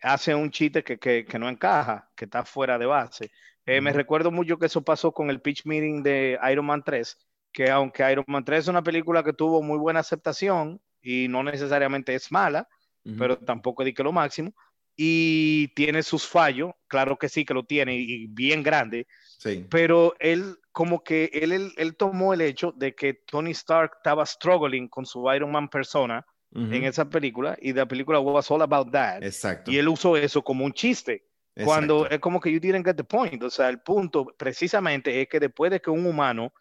hace 0.02 0.34
un 0.34 0.50
chiste 0.52 0.84
que, 0.84 0.98
que, 0.98 1.24
que 1.24 1.38
no 1.38 1.48
encaja, 1.48 2.10
que 2.16 2.26
está 2.26 2.44
fuera 2.44 2.78
de 2.78 2.86
base. 2.86 3.30
Eh, 3.66 3.80
Me 3.80 3.90
Ujú. 3.90 3.98
recuerdo 3.98 4.30
mucho 4.30 4.56
que 4.58 4.66
eso 4.66 4.82
pasó 4.84 5.12
con 5.12 5.30
el 5.30 5.40
pitch 5.40 5.66
meeting 5.66 6.02
de 6.04 6.38
Iron 6.52 6.66
Man 6.66 6.82
3, 6.84 7.18
que 7.52 7.70
aunque 7.70 8.10
Iron 8.12 8.24
Man 8.28 8.44
3 8.44 8.60
es 8.60 8.68
una 8.68 8.82
película 8.82 9.24
que 9.24 9.32
tuvo 9.32 9.62
muy 9.62 9.78
buena 9.78 10.00
aceptación 10.00 10.80
y 11.00 11.28
no 11.28 11.42
necesariamente 11.42 12.14
es 12.14 12.30
mala, 12.30 12.68
Ujú. 13.04 13.16
pero 13.18 13.38
tampoco 13.38 13.84
di 13.84 13.92
que 13.94 14.02
lo 14.04 14.12
máximo, 14.12 14.52
y 14.96 15.68
tiene 15.74 16.02
sus 16.02 16.26
fallos, 16.26 16.72
claro 16.88 17.16
que 17.18 17.28
sí 17.28 17.44
que 17.44 17.54
lo 17.54 17.64
tiene 17.64 17.96
y 17.96 18.26
bien 18.26 18.62
grande, 18.62 19.06
Sí. 19.38 19.66
pero 19.68 20.14
él 20.20 20.56
como 20.70 21.02
que 21.02 21.30
él, 21.32 21.52
él, 21.52 21.72
él 21.76 21.96
tomó 21.96 22.32
el 22.32 22.40
hecho 22.40 22.72
de 22.76 22.94
que 22.94 23.14
Tony 23.14 23.50
Stark 23.50 23.92
estaba 23.96 24.24
struggling 24.24 24.88
con 24.88 25.04
su 25.04 25.30
Iron 25.32 25.50
Man 25.50 25.68
persona 25.68 26.24
en 26.54 26.84
esa 26.84 27.08
película 27.08 27.56
y 27.62 27.72
la 27.72 27.86
película 27.86 28.20
was 28.20 28.50
all 28.50 28.60
about 28.60 28.92
that 28.92 29.22
Exacto. 29.22 29.70
y 29.70 29.78
él 29.78 29.88
usó 29.88 30.18
eso 30.18 30.42
como 30.44 30.66
un 30.66 30.72
chiste 30.74 31.24
cuando 31.64 32.06
es 32.10 32.18
como 32.20 32.40
que 32.40 32.52
you 32.52 32.60
didn't 32.60 32.84
get 32.84 32.94
the 32.96 33.04
point 33.04 33.42
o 33.42 33.48
sea 33.48 33.70
el 33.70 33.80
punto 33.80 34.26
precisamente 34.36 35.22
es 35.22 35.28
que 35.28 35.40
después 35.40 35.70
de 35.70 35.80
que 35.80 35.88
un 35.90 36.04
humano 36.04 36.52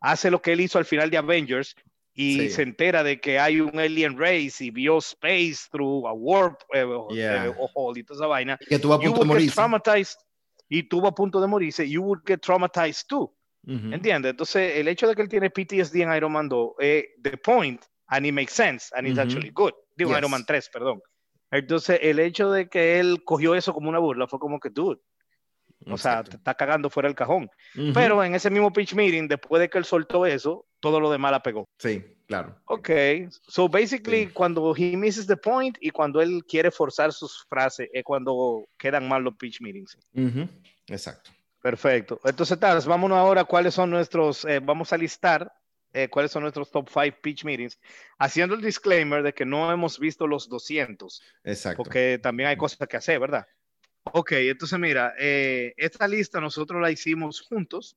hace 0.00 0.30
lo 0.30 0.40
que 0.40 0.52
él 0.52 0.60
hizo 0.60 0.78
al 0.78 0.84
final 0.84 1.10
de 1.10 1.16
Avengers 1.18 1.74
y 2.22 2.36
Sí. 2.38 2.50
se 2.50 2.62
entera 2.62 3.02
de 3.02 3.18
que 3.18 3.38
hay 3.38 3.60
un 3.60 3.78
alien 3.78 4.18
race 4.18 4.62
y 4.64 4.70
vio 4.70 4.98
space 4.98 5.68
through 5.72 6.06
a 6.06 6.12
warp 6.12 6.60
eh, 6.74 6.84
Yeah. 7.10 7.46
eh, 7.46 7.54
hole 7.74 8.00
y 8.00 8.04
toda 8.04 8.18
esa 8.18 8.26
vaina 8.26 8.58
Que 8.58 8.78
tuvo 8.78 8.94
a 8.94 9.00
punto 9.00 9.20
de 9.20 9.26
morirse. 9.26 9.54
traumatized 9.54 10.18
y 10.68 10.82
tuvo 10.82 11.06
a 11.08 11.14
punto 11.14 11.40
de 11.40 11.46
morirse 11.46 11.88
you 11.88 12.02
would 12.02 12.20
get 12.26 12.40
traumatized 12.40 13.06
too 13.08 13.34
Ujú. 13.66 13.92
¿Entiendes? 13.92 14.30
Entonces, 14.30 14.76
el 14.78 14.88
hecho 14.88 15.06
de 15.06 15.14
que 15.14 15.20
él 15.22 15.28
tiene 15.28 15.50
PTSD 15.50 15.96
en 16.02 16.14
Iron 16.14 16.32
Man 16.32 16.48
2, 16.48 16.72
eh, 16.80 17.08
the 17.22 17.36
point, 17.36 17.82
and 18.06 18.24
it 18.24 18.32
makes 18.32 18.54
sense, 18.54 18.86
and 18.96 19.06
it's 19.06 19.18
Ujú. 19.18 19.22
actually 19.26 19.50
good. 19.50 19.72
Digo, 19.96 20.10
Yes. 20.12 20.18
Iron 20.18 20.30
Man 20.30 20.46
3, 20.46 20.70
perdón. 20.72 21.02
Entonces, 21.50 21.98
el 22.02 22.20
hecho 22.20 22.50
de 22.50 22.70
que 22.70 22.98
él 22.98 23.22
cogió 23.22 23.54
eso 23.54 23.74
como 23.74 23.90
una 23.90 23.98
burla 23.98 24.26
fue 24.26 24.38
como 24.38 24.58
que, 24.58 24.70
dude, 24.70 24.98
o 25.86 25.98
sea, 25.98 26.22
te 26.22 26.30
Exacto. 26.30 26.36
está 26.38 26.54
cagando 26.54 26.88
fuera 26.88 27.10
del 27.10 27.14
cajón. 27.16 27.50
Ujú. 27.76 27.92
Pero 27.92 28.24
en 28.24 28.34
ese 28.34 28.48
mismo 28.48 28.72
pitch 28.72 28.94
meeting, 28.94 29.28
después 29.28 29.60
de 29.60 29.68
que 29.68 29.76
él 29.76 29.84
soltó 29.84 30.24
eso, 30.24 30.66
todo 30.80 30.98
lo 31.00 31.10
demás 31.10 31.30
la 31.32 31.42
pegó. 31.42 31.68
Sí, 31.78 32.02
claro. 32.26 32.56
Ok, 32.66 32.90
so 33.46 33.68
basically, 33.68 34.26
Sí. 34.26 34.32
cuando 34.32 34.74
he 34.76 34.96
misses 34.96 35.26
the 35.26 35.36
point 35.36 35.76
y 35.80 35.90
cuando 35.90 36.20
él 36.20 36.42
quiere 36.48 36.70
forzar 36.70 37.12
sus 37.12 37.44
frases, 37.48 37.88
es 37.92 38.02
cuando 38.02 38.66
quedan 38.78 39.08
mal 39.08 39.22
los 39.22 39.34
pitch 39.36 39.60
meetings. 39.60 39.96
Ujú. 40.14 40.48
Exacto. 40.88 41.30
Perfecto. 41.62 42.18
Entonces, 42.24 42.58
Taz, 42.58 42.86
vámonos 42.86 43.18
ahora 43.18 43.44
cuáles 43.44 43.74
son 43.74 43.90
nuestros, 43.90 44.44
eh, 44.46 44.60
vamos 44.60 44.92
a 44.92 44.96
listar 44.96 45.52
eh, 45.92 46.08
cuáles 46.08 46.30
son 46.30 46.42
nuestros 46.42 46.70
top 46.70 46.88
5 46.88 47.16
pitch 47.20 47.44
meetings, 47.44 47.78
haciendo 48.18 48.54
el 48.54 48.62
disclaimer 48.62 49.22
de 49.24 49.34
que 49.34 49.44
no 49.44 49.70
hemos 49.72 49.98
visto 49.98 50.26
los 50.26 50.48
200, 50.48 51.20
Exacto. 51.42 51.82
porque 51.82 52.18
también 52.22 52.48
hay 52.48 52.56
cosas 52.56 52.86
que 52.88 52.96
hacer, 52.96 53.18
¿verdad? 53.18 53.44
Ok, 54.04 54.32
entonces 54.32 54.78
mira, 54.78 55.14
eh, 55.18 55.74
esta 55.76 56.06
lista 56.06 56.40
nosotros 56.40 56.80
la 56.80 56.92
hicimos 56.92 57.40
juntos, 57.40 57.96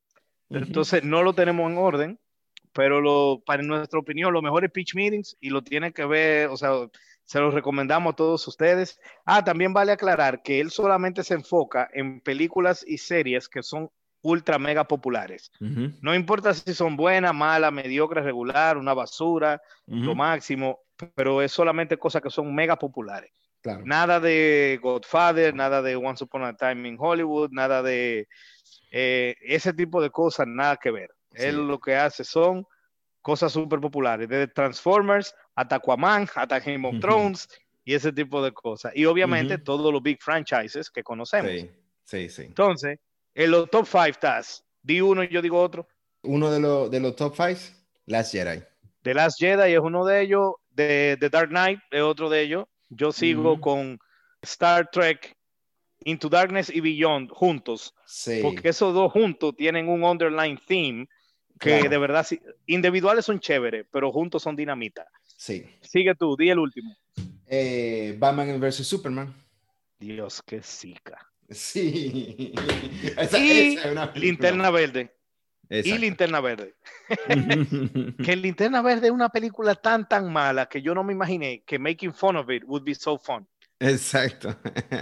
Ujú. 0.49 0.63
entonces 0.63 1.03
no 1.03 1.21
lo 1.21 1.33
tenemos 1.33 1.71
en 1.71 1.77
orden, 1.77 2.19
pero 2.73 3.01
lo, 3.01 3.41
para 3.45 3.63
nuestra 3.63 3.99
opinión, 3.99 4.33
los 4.33 4.43
mejores 4.43 4.71
pitch 4.71 4.95
meetings 4.95 5.37
y 5.39 5.49
lo 5.49 5.61
tienen 5.61 5.93
que 5.93 6.05
ver, 6.05 6.49
o 6.49 6.57
sea, 6.57 6.71
se 7.25 7.39
los 7.39 7.53
recomendamos 7.53 8.13
a 8.13 8.15
todos 8.15 8.47
ustedes. 8.47 8.99
Ah, 9.25 9.43
también 9.43 9.73
vale 9.73 9.91
aclarar 9.91 10.41
que 10.43 10.59
él 10.59 10.71
solamente 10.71 11.23
se 11.23 11.35
enfoca 11.35 11.89
en 11.93 12.19
películas 12.21 12.83
y 12.85 12.97
series 12.97 13.47
que 13.47 13.63
son 13.63 13.89
ultra 14.21 14.57
mega 14.57 14.87
populares. 14.87 15.51
No 15.59 16.15
importa 16.15 16.53
si 16.53 16.73
son 16.73 16.95
buenas, 16.95 17.33
malas, 17.33 17.73
mediocres, 17.73 18.23
regular, 18.23 18.77
una 18.77 18.93
basura, 18.93 19.61
lo 19.85 20.15
máximo, 20.15 20.79
pero 21.13 21.41
es 21.41 21.51
solamente 21.51 21.97
cosas 21.97 22.21
que 22.21 22.29
son 22.29 22.53
mega 22.55 22.77
populares. 22.77 23.31
Claro. 23.61 23.83
Nada 23.85 24.19
de 24.19 24.79
Godfather, 24.81 25.53
nada 25.53 25.81
de 25.81 25.95
Once 25.95 26.23
Upon 26.23 26.43
a 26.43 26.55
Time 26.55 26.87
in 26.87 26.97
Hollywood, 26.99 27.49
nada 27.51 27.81
de 27.81 28.27
eh, 28.91 29.35
ese 29.41 29.73
tipo 29.73 30.01
de 30.01 30.09
cosas, 30.09 30.47
nada 30.47 30.77
que 30.77 30.91
ver. 30.91 31.09
Sí. 31.35 31.45
Él 31.45 31.67
lo 31.67 31.79
que 31.79 31.95
hace 31.95 32.23
son 32.23 32.65
cosas 33.21 33.51
súper 33.53 33.79
populares, 33.79 34.27
desde 34.27 34.47
Transformers 34.47 35.33
hasta 35.55 35.77
Aquaman, 35.77 36.27
hasta 36.35 36.59
Game 36.59 36.87
of. 36.87 36.99
Thrones 36.99 37.47
y 37.85 37.93
ese 37.93 38.11
tipo 38.11 38.43
de 38.43 38.51
cosas. 38.51 38.91
Y 38.95 39.05
obviamente 39.05 39.55
Ujú. 39.55 39.63
todos 39.63 39.93
los 39.93 40.01
big 40.01 40.21
franchises 40.21 40.89
que 40.89 41.03
conocemos. 41.03 41.51
Sí, 41.51 41.69
sí, 42.03 42.29
sí. 42.29 42.41
Entonces, 42.43 42.99
en 43.33 43.51
los 43.51 43.69
top 43.69 43.85
5 43.85 44.05
estás, 44.05 44.63
di 44.81 45.01
uno 45.01 45.23
y 45.23 45.29
yo 45.29 45.41
digo 45.41 45.61
otro. 45.61 45.87
Uno 46.23 46.51
de, 46.51 46.59
los 46.59 46.89
de 46.91 46.99
los 46.99 47.15
top 47.15 47.35
five, 47.35 47.57
Last 48.05 48.31
Jedi. 48.33 48.61
The 49.01 49.13
Last 49.13 49.37
Jedi 49.39 49.73
es 49.73 49.79
uno 49.79 50.05
de 50.05 50.21
ellos, 50.21 50.53
The, 50.75 51.17
The 51.19 51.29
Dark 51.29 51.49
Knight 51.49 51.79
es 51.91 52.01
otro 52.01 52.29
de 52.29 52.41
ellos. 52.41 52.65
Yo 52.89 53.11
sigo 53.11 53.53
Ujú. 53.53 53.61
con 53.61 53.99
Star 54.41 54.89
Trek, 54.91 55.35
Into 56.05 56.29
Darkness 56.29 56.69
y 56.69 56.79
Beyond 56.81 57.31
juntos, 57.31 57.93
Sí. 58.05 58.39
porque 58.41 58.69
esos 58.69 58.93
dos 58.93 59.11
juntos 59.11 59.55
tienen 59.57 59.87
un 59.89 60.03
underline 60.03 60.59
theme 60.67 61.07
que 61.59 61.69
Claro. 61.77 61.89
de 61.89 61.97
verdad, 61.97 62.25
sí, 62.25 62.39
individuales 62.67 63.25
son 63.25 63.39
chéveres, 63.39 63.85
pero 63.91 64.11
juntos 64.11 64.43
son 64.43 64.55
dinamita. 64.55 65.07
Sí. 65.37 65.65
Sigue 65.81 66.15
tú, 66.15 66.35
di 66.37 66.49
el 66.49 66.59
último. 66.59 66.95
Eh, 67.47 68.15
Batman 68.17 68.59
vs 68.59 68.85
Superman. 68.87 69.33
Dios, 69.99 70.41
qué 70.45 70.61
sica. 70.61 71.17
Sí. 71.49 72.53
Esa, 73.17 73.37
Y 73.37 73.51
esa 73.51 73.85
es 73.85 73.91
una. 73.91 74.11
Linterna 74.15 74.69
Verde. 74.69 75.13
Y. 75.69 75.97
Linterna 75.97 76.39
Verde. 76.39 76.75
Que 78.23 78.35
Linterna 78.35 78.81
Verde 78.81 79.07
es 79.07 79.13
una 79.13 79.29
película 79.29 79.75
tan, 79.75 80.07
tan 80.07 80.31
mala 80.31 80.67
que 80.67 80.81
yo 80.81 80.93
no 80.93 81.03
me 81.03 81.13
imaginé 81.13 81.63
que 81.65 81.79
making 81.79 82.13
fun 82.13 82.35
of 82.35 82.49
it 82.49 82.63
would 82.65 82.83
be 82.83 82.93
so 82.93 83.17
fun. 83.17 83.47
Exacto. 83.79 84.55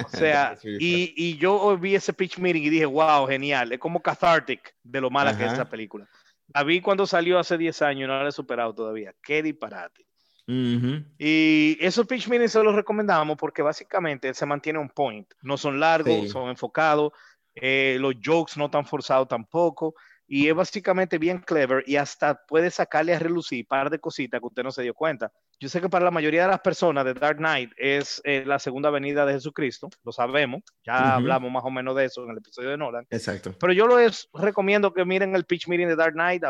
O 0.05 0.09
sea, 0.09 0.57
y, 0.63 1.13
y 1.15 1.37
yo 1.37 1.77
vi 1.77 1.95
ese 1.95 2.13
pitch 2.13 2.37
meeting 2.37 2.63
y 2.63 2.69
dije, 2.69 2.85
wow, 2.85 3.27
genial. 3.27 3.71
Es 3.71 3.79
como 3.79 4.01
cathartic 4.01 4.73
de 4.83 5.01
lo 5.01 5.09
mala 5.09 5.37
que 5.37 5.45
es 5.45 5.53
esa 5.53 5.69
película. 5.69 6.07
La 6.53 6.63
vi 6.63 6.81
cuando 6.81 7.05
salió 7.07 7.39
hace 7.39 7.57
10 7.57 7.81
años 7.81 8.07
no 8.07 8.21
la 8.21 8.29
he 8.29 8.31
superado 8.31 8.73
todavía. 8.73 9.13
Qué 9.23 9.41
disparate. 9.43 10.05
funny. 10.45 10.75
Ujú. 10.75 11.05
Y 11.17 11.77
esos 11.79 12.05
pitch 12.07 12.27
meetings 12.27 12.51
se 12.51 12.63
los 12.63 12.75
recomendamos 12.75 13.37
porque 13.37 13.61
básicamente 13.61 14.33
se 14.33 14.45
mantiene 14.45 14.79
un 14.79 14.89
point. 14.89 15.27
No 15.43 15.55
son 15.57 15.79
largos, 15.79 16.13
Sí. 16.23 16.27
son 16.29 16.49
enfocados. 16.49 17.11
eh, 17.53 17.97
los 17.99 18.15
jokes 18.23 18.53
no 18.55 18.69
tan 18.71 18.85
forzados 18.85 19.27
tampoco. 19.27 19.93
Y 20.25 20.47
es 20.47 20.55
básicamente 20.55 21.17
bien 21.17 21.39
clever 21.39 21.83
y 21.85 21.97
hasta 21.97 22.41
puede 22.47 22.71
sacarle 22.71 23.13
a 23.13 23.19
relucir 23.19 23.65
un 23.65 23.67
par 23.67 23.89
de 23.89 23.99
cositas 23.99 24.39
que 24.39 24.47
usted 24.47 24.63
no 24.63 24.71
se 24.71 24.83
dio 24.83 24.93
cuenta. 24.93 25.29
Yo 25.61 25.69
sé 25.69 25.79
que 25.79 25.89
para 25.89 26.03
la 26.03 26.09
mayoría 26.09 26.41
de 26.41 26.47
las 26.47 26.59
personas 26.61 27.05
The 27.05 27.13
Dark 27.13 27.37
Knight 27.37 27.71
es 27.77 28.19
eh, 28.25 28.43
la 28.47 28.57
segunda 28.57 28.89
venida 28.89 29.27
de 29.27 29.33
Jesucristo, 29.33 29.89
lo 30.03 30.11
sabemos, 30.11 30.63
ya 30.83 30.95
Ujú. 30.95 31.03
hablamos 31.17 31.51
más 31.51 31.63
o 31.63 31.69
menos 31.69 31.95
de 31.95 32.05
eso 32.05 32.23
en 32.23 32.31
el 32.31 32.37
episodio 32.39 32.71
de 32.71 32.77
Nolan. 32.77 33.05
Exacto. 33.11 33.53
Pero 33.59 33.71
yo 33.71 33.85
les 33.95 34.27
recomiendo 34.33 34.91
que 34.91 35.05
miren 35.05 35.35
el 35.35 35.45
pitch 35.45 35.67
meeting 35.67 35.85
de 35.85 35.95
Dark 35.95 36.13
Knight 36.13 36.43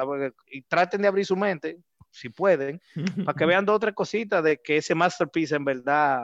y 0.47 0.61
traten 0.61 1.01
de 1.01 1.09
abrir 1.09 1.25
su 1.25 1.35
mente, 1.35 1.77
si 2.09 2.29
pueden, 2.29 2.81
para 3.25 3.37
que 3.37 3.45
vean 3.45 3.65
dos 3.65 3.75
o 3.75 3.79
tres 3.79 3.93
cositas 3.93 4.41
de 4.45 4.61
que 4.61 4.77
ese 4.77 4.95
masterpiece 4.95 5.55
en 5.57 5.65
verdad 5.65 6.23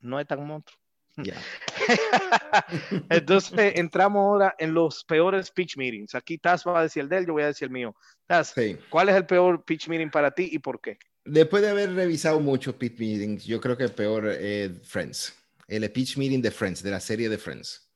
no 0.00 0.18
es 0.18 0.26
tan 0.26 0.46
monstruo. 0.46 0.78
Ya. 1.18 1.34
Entonces 3.10 3.74
entramos 3.76 4.20
ahora 4.22 4.54
en 4.58 4.72
los 4.72 5.04
peores 5.04 5.50
pitch 5.50 5.76
meetings. 5.76 6.14
Aquí 6.14 6.38
Taz 6.38 6.66
va 6.66 6.78
a 6.80 6.82
decir 6.84 7.02
el 7.02 7.08
de 7.10 7.18
él, 7.18 7.26
yo 7.26 7.34
voy 7.34 7.42
a 7.42 7.46
decir 7.48 7.66
el 7.66 7.72
mío. 7.72 7.94
Taz, 8.26 8.54
Sí. 8.56 8.78
¿cuál 8.88 9.10
es 9.10 9.16
el 9.16 9.26
peor 9.26 9.62
pitch 9.64 9.88
meeting 9.88 10.08
para 10.10 10.30
ti 10.30 10.48
y 10.50 10.58
por 10.58 10.80
qué? 10.80 10.96
Después 11.24 11.62
de 11.62 11.68
haber 11.68 11.94
revisado 11.94 12.40
muchos 12.40 12.74
pitch 12.74 12.98
meetings, 12.98 13.44
yo 13.44 13.60
creo 13.60 13.76
que 13.76 13.88
peor 13.88 14.28
es 14.28 14.72
Friends. 14.82 15.32
El 15.68 15.88
pitch 15.90 16.16
meeting 16.16 16.42
de 16.42 16.50
Friends, 16.50 16.82
de 16.82 16.90
la 16.90 17.00
serie 17.00 17.28
de 17.28 17.38
Friends. 17.38 17.88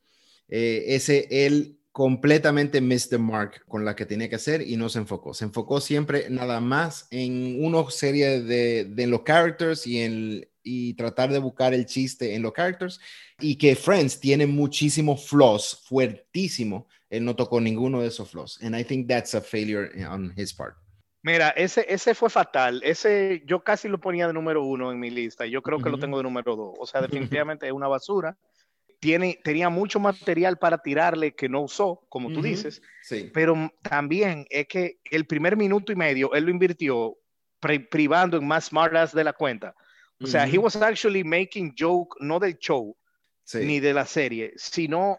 Eh, 0.48 0.84
ese, 0.88 1.26
él 1.30 1.80
completamente 1.90 2.80
missed 2.80 3.10
the 3.10 3.18
mark 3.18 3.64
con 3.66 3.84
la 3.84 3.96
que 3.96 4.06
tenía 4.06 4.28
que 4.28 4.36
hacer 4.36 4.62
y 4.62 4.76
no 4.76 4.88
se 4.88 4.98
enfocó. 4.98 5.34
Se 5.34 5.44
enfocó 5.44 5.80
siempre 5.80 6.28
nada 6.30 6.60
más 6.60 7.08
en 7.10 7.64
una 7.64 7.90
serie 7.90 8.42
de, 8.42 8.84
de 8.84 9.06
los 9.06 9.22
characters 9.22 9.86
y, 9.86 10.00
en, 10.02 10.46
y 10.62 10.94
tratar 10.94 11.32
de 11.32 11.38
buscar 11.38 11.74
el 11.74 11.86
chiste 11.86 12.34
en 12.34 12.42
los 12.42 12.52
characters. 12.52 13.00
Y 13.40 13.56
que 13.56 13.74
Friends 13.74 14.20
tiene 14.20 14.46
muchísimos 14.46 15.26
flaws, 15.26 15.82
fuertísimo. 15.88 16.86
Él 17.10 17.24
no 17.24 17.34
tocó 17.34 17.60
ninguno 17.60 18.02
de 18.02 18.08
esos 18.08 18.30
flaws. 18.30 18.58
And 18.62 18.76
I 18.76 18.84
think 18.84 19.08
that's 19.08 19.34
a 19.34 19.40
failure 19.40 19.90
on 20.06 20.32
his 20.36 20.52
part. 20.52 20.76
Mira, 21.26 21.48
ese, 21.50 21.84
ese 21.88 22.14
fue 22.14 22.30
fatal. 22.30 22.80
Ese 22.84 23.42
yo 23.46 23.64
casi 23.64 23.88
lo 23.88 23.98
ponía 23.98 24.28
de 24.28 24.32
número 24.32 24.62
uno 24.62 24.92
en 24.92 25.00
mi 25.00 25.10
lista 25.10 25.44
y 25.44 25.50
yo 25.50 25.60
creo 25.60 25.80
que 25.80 25.90
lo 25.90 25.98
tengo 25.98 26.18
de 26.18 26.22
número 26.22 26.54
dos. 26.54 26.74
O 26.78 26.86
sea, 26.86 27.00
definitivamente 27.42 27.66
es 27.66 27.72
una 27.72 27.88
basura. 27.88 28.36
Tiene, 29.00 29.40
tenía 29.42 29.68
mucho 29.68 29.98
material 29.98 30.56
para 30.56 30.78
tirarle 30.78 31.34
que 31.34 31.48
no 31.48 31.62
usó, 31.62 32.06
como 32.08 32.32
tú 32.32 32.40
dices, 32.42 32.80
Sí. 33.02 33.28
pero 33.34 33.70
también 33.82 34.46
es 34.50 34.68
que 34.68 35.00
el 35.10 35.26
primer 35.26 35.56
minuto 35.56 35.90
y 35.90 35.96
medio 35.96 36.32
él 36.32 36.44
lo 36.44 36.50
invirtió 36.52 37.16
pri- 37.58 37.80
privando 37.80 38.36
en 38.36 38.46
más 38.46 38.66
smartass 38.66 39.12
de 39.12 39.24
la 39.24 39.32
cuenta. 39.32 39.74
O 40.22 40.26
sea, 40.28 40.46
he 40.46 40.58
was 40.58 40.76
actually 40.76 41.24
making 41.24 41.74
joke 41.76 42.16
no 42.20 42.38
del 42.38 42.56
show 42.58 42.96
Sí. 43.42 43.58
ni 43.66 43.80
de 43.80 43.92
la 43.94 44.06
serie, 44.06 44.52
sino 44.56 45.18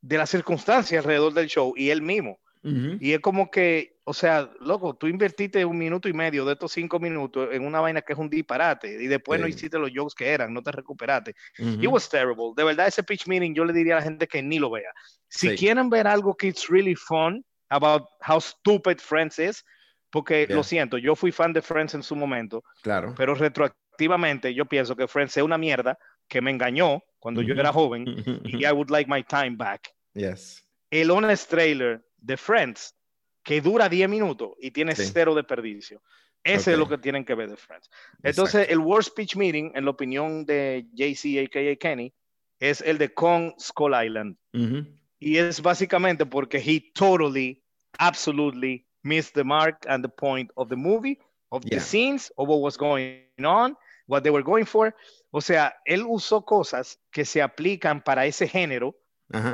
de 0.00 0.18
las 0.18 0.30
circunstancias 0.30 1.04
alrededor 1.04 1.32
del 1.32 1.46
show 1.46 1.72
y 1.76 1.90
él 1.90 2.02
mismo. 2.02 2.40
Ujú. 2.64 2.96
Y 2.98 3.12
es 3.12 3.20
como 3.20 3.50
que, 3.50 4.00
o 4.04 4.14
sea, 4.14 4.50
loco, 4.60 4.94
tú 4.94 5.06
invertiste 5.06 5.64
un 5.64 5.76
minuto 5.78 6.08
y 6.08 6.12
medio 6.14 6.44
de 6.44 6.54
estos 6.54 6.72
cinco 6.72 6.98
minutos 6.98 7.48
en 7.52 7.64
una 7.66 7.80
vaina 7.80 8.00
que 8.02 8.14
es 8.14 8.18
un 8.18 8.30
disparate 8.30 9.02
y 9.02 9.06
después 9.06 9.38
no 9.40 9.46
hiciste 9.46 9.78
los 9.78 9.90
jokes 9.94 10.14
que 10.16 10.28
eran, 10.30 10.52
no 10.52 10.62
te 10.62 10.72
recuperaste. 10.72 11.34
Ujú. 11.58 11.82
It 11.82 11.88
was 11.88 12.08
terrible. 12.08 12.52
De 12.56 12.64
verdad, 12.64 12.86
ese 12.88 13.02
pitch 13.02 13.26
meeting 13.26 13.54
yo 13.54 13.64
le 13.64 13.72
diría 13.72 13.94
a 13.94 13.98
la 13.98 14.02
gente 14.02 14.26
que 14.26 14.42
ni 14.42 14.58
lo 14.58 14.70
vea. 14.70 14.90
Si 15.28 15.50
Sí. 15.50 15.56
quieren 15.56 15.90
ver 15.90 16.06
algo 16.06 16.34
que 16.34 16.48
it's 16.48 16.68
really 16.68 16.94
fun 16.94 17.44
about 17.68 18.04
how 18.26 18.40
stupid 18.40 18.98
Friends 18.98 19.38
is, 19.38 19.64
porque 20.10 20.46
Yeah. 20.46 20.56
lo 20.56 20.62
siento, 20.62 20.96
yo 20.96 21.14
fui 21.16 21.32
fan 21.32 21.52
de 21.52 21.60
Friends 21.60 21.94
en 21.94 22.02
su 22.02 22.14
momento, 22.16 22.62
Claro. 22.82 23.14
pero 23.16 23.34
retroactivamente 23.34 24.54
yo 24.54 24.64
pienso 24.66 24.96
que 24.96 25.08
Friends 25.08 25.36
es 25.36 25.42
una 25.42 25.58
mierda 25.58 25.98
que 26.28 26.40
me 26.40 26.50
engañó 26.50 27.02
cuando 27.18 27.42
yo 27.42 27.52
Ujú. 27.54 27.60
era 27.60 27.72
joven 27.72 28.04
y 28.44 28.64
I 28.64 28.70
would 28.72 28.90
like 28.90 29.10
my 29.10 29.22
time 29.22 29.56
back. 29.56 29.90
Yes. 30.14 30.66
El 30.90 31.10
honest 31.10 31.50
trailer 31.50 32.04
de 32.24 32.36
Friends 32.36 32.94
que 33.42 33.60
dura 33.60 33.88
10 33.88 34.08
minutos 34.08 34.52
y 34.58 34.70
tiene 34.70 34.94
Sí. 34.96 35.10
cero 35.12 35.34
desperdicio. 35.34 36.02
Ese 36.42 36.72
es 36.72 36.78
lo 36.78 36.88
que 36.88 36.98
tienen 36.98 37.24
que 37.24 37.34
ver 37.34 37.48
de 37.50 37.56
Friends. 37.56 37.90
Entonces, 38.22 38.62
Exacto. 38.62 38.72
el 38.72 38.78
worst 38.80 39.16
pitch 39.16 39.36
meeting, 39.36 39.70
en 39.74 39.84
la 39.84 39.90
opinión 39.90 40.44
de 40.44 40.86
JC, 40.92 41.38
a.k.a. 41.44 41.76
Kenny, 41.76 42.12
es 42.60 42.80
el 42.82 42.98
de 42.98 43.12
Kong 43.12 43.52
Skull 43.58 43.92
Island. 43.94 44.36
Ujú. 44.52 44.86
Y 45.18 45.38
es 45.38 45.60
básicamente 45.62 46.26
porque 46.26 46.58
he 46.58 46.92
totally, 46.94 47.62
absolutely 47.98 48.86
missed 49.02 49.34
the 49.34 49.44
mark 49.44 49.78
and 49.88 50.04
the 50.04 50.08
point 50.10 50.50
of 50.54 50.68
the 50.68 50.76
movie, 50.76 51.18
of 51.50 51.62
Yeah. 51.64 51.78
the 51.78 51.80
scenes, 51.80 52.32
of 52.36 52.48
what 52.48 52.60
was 52.60 52.76
going 52.76 53.22
on, 53.44 53.76
what 54.06 54.22
they 54.22 54.30
were 54.30 54.44
going 54.44 54.64
for. 54.66 54.94
O 55.30 55.40
sea, 55.40 55.74
él 55.86 56.04
usó 56.06 56.44
cosas 56.44 56.98
que 57.10 57.24
se 57.24 57.40
aplican 57.42 58.02
para 58.02 58.26
ese 58.26 58.46
género 58.48 58.94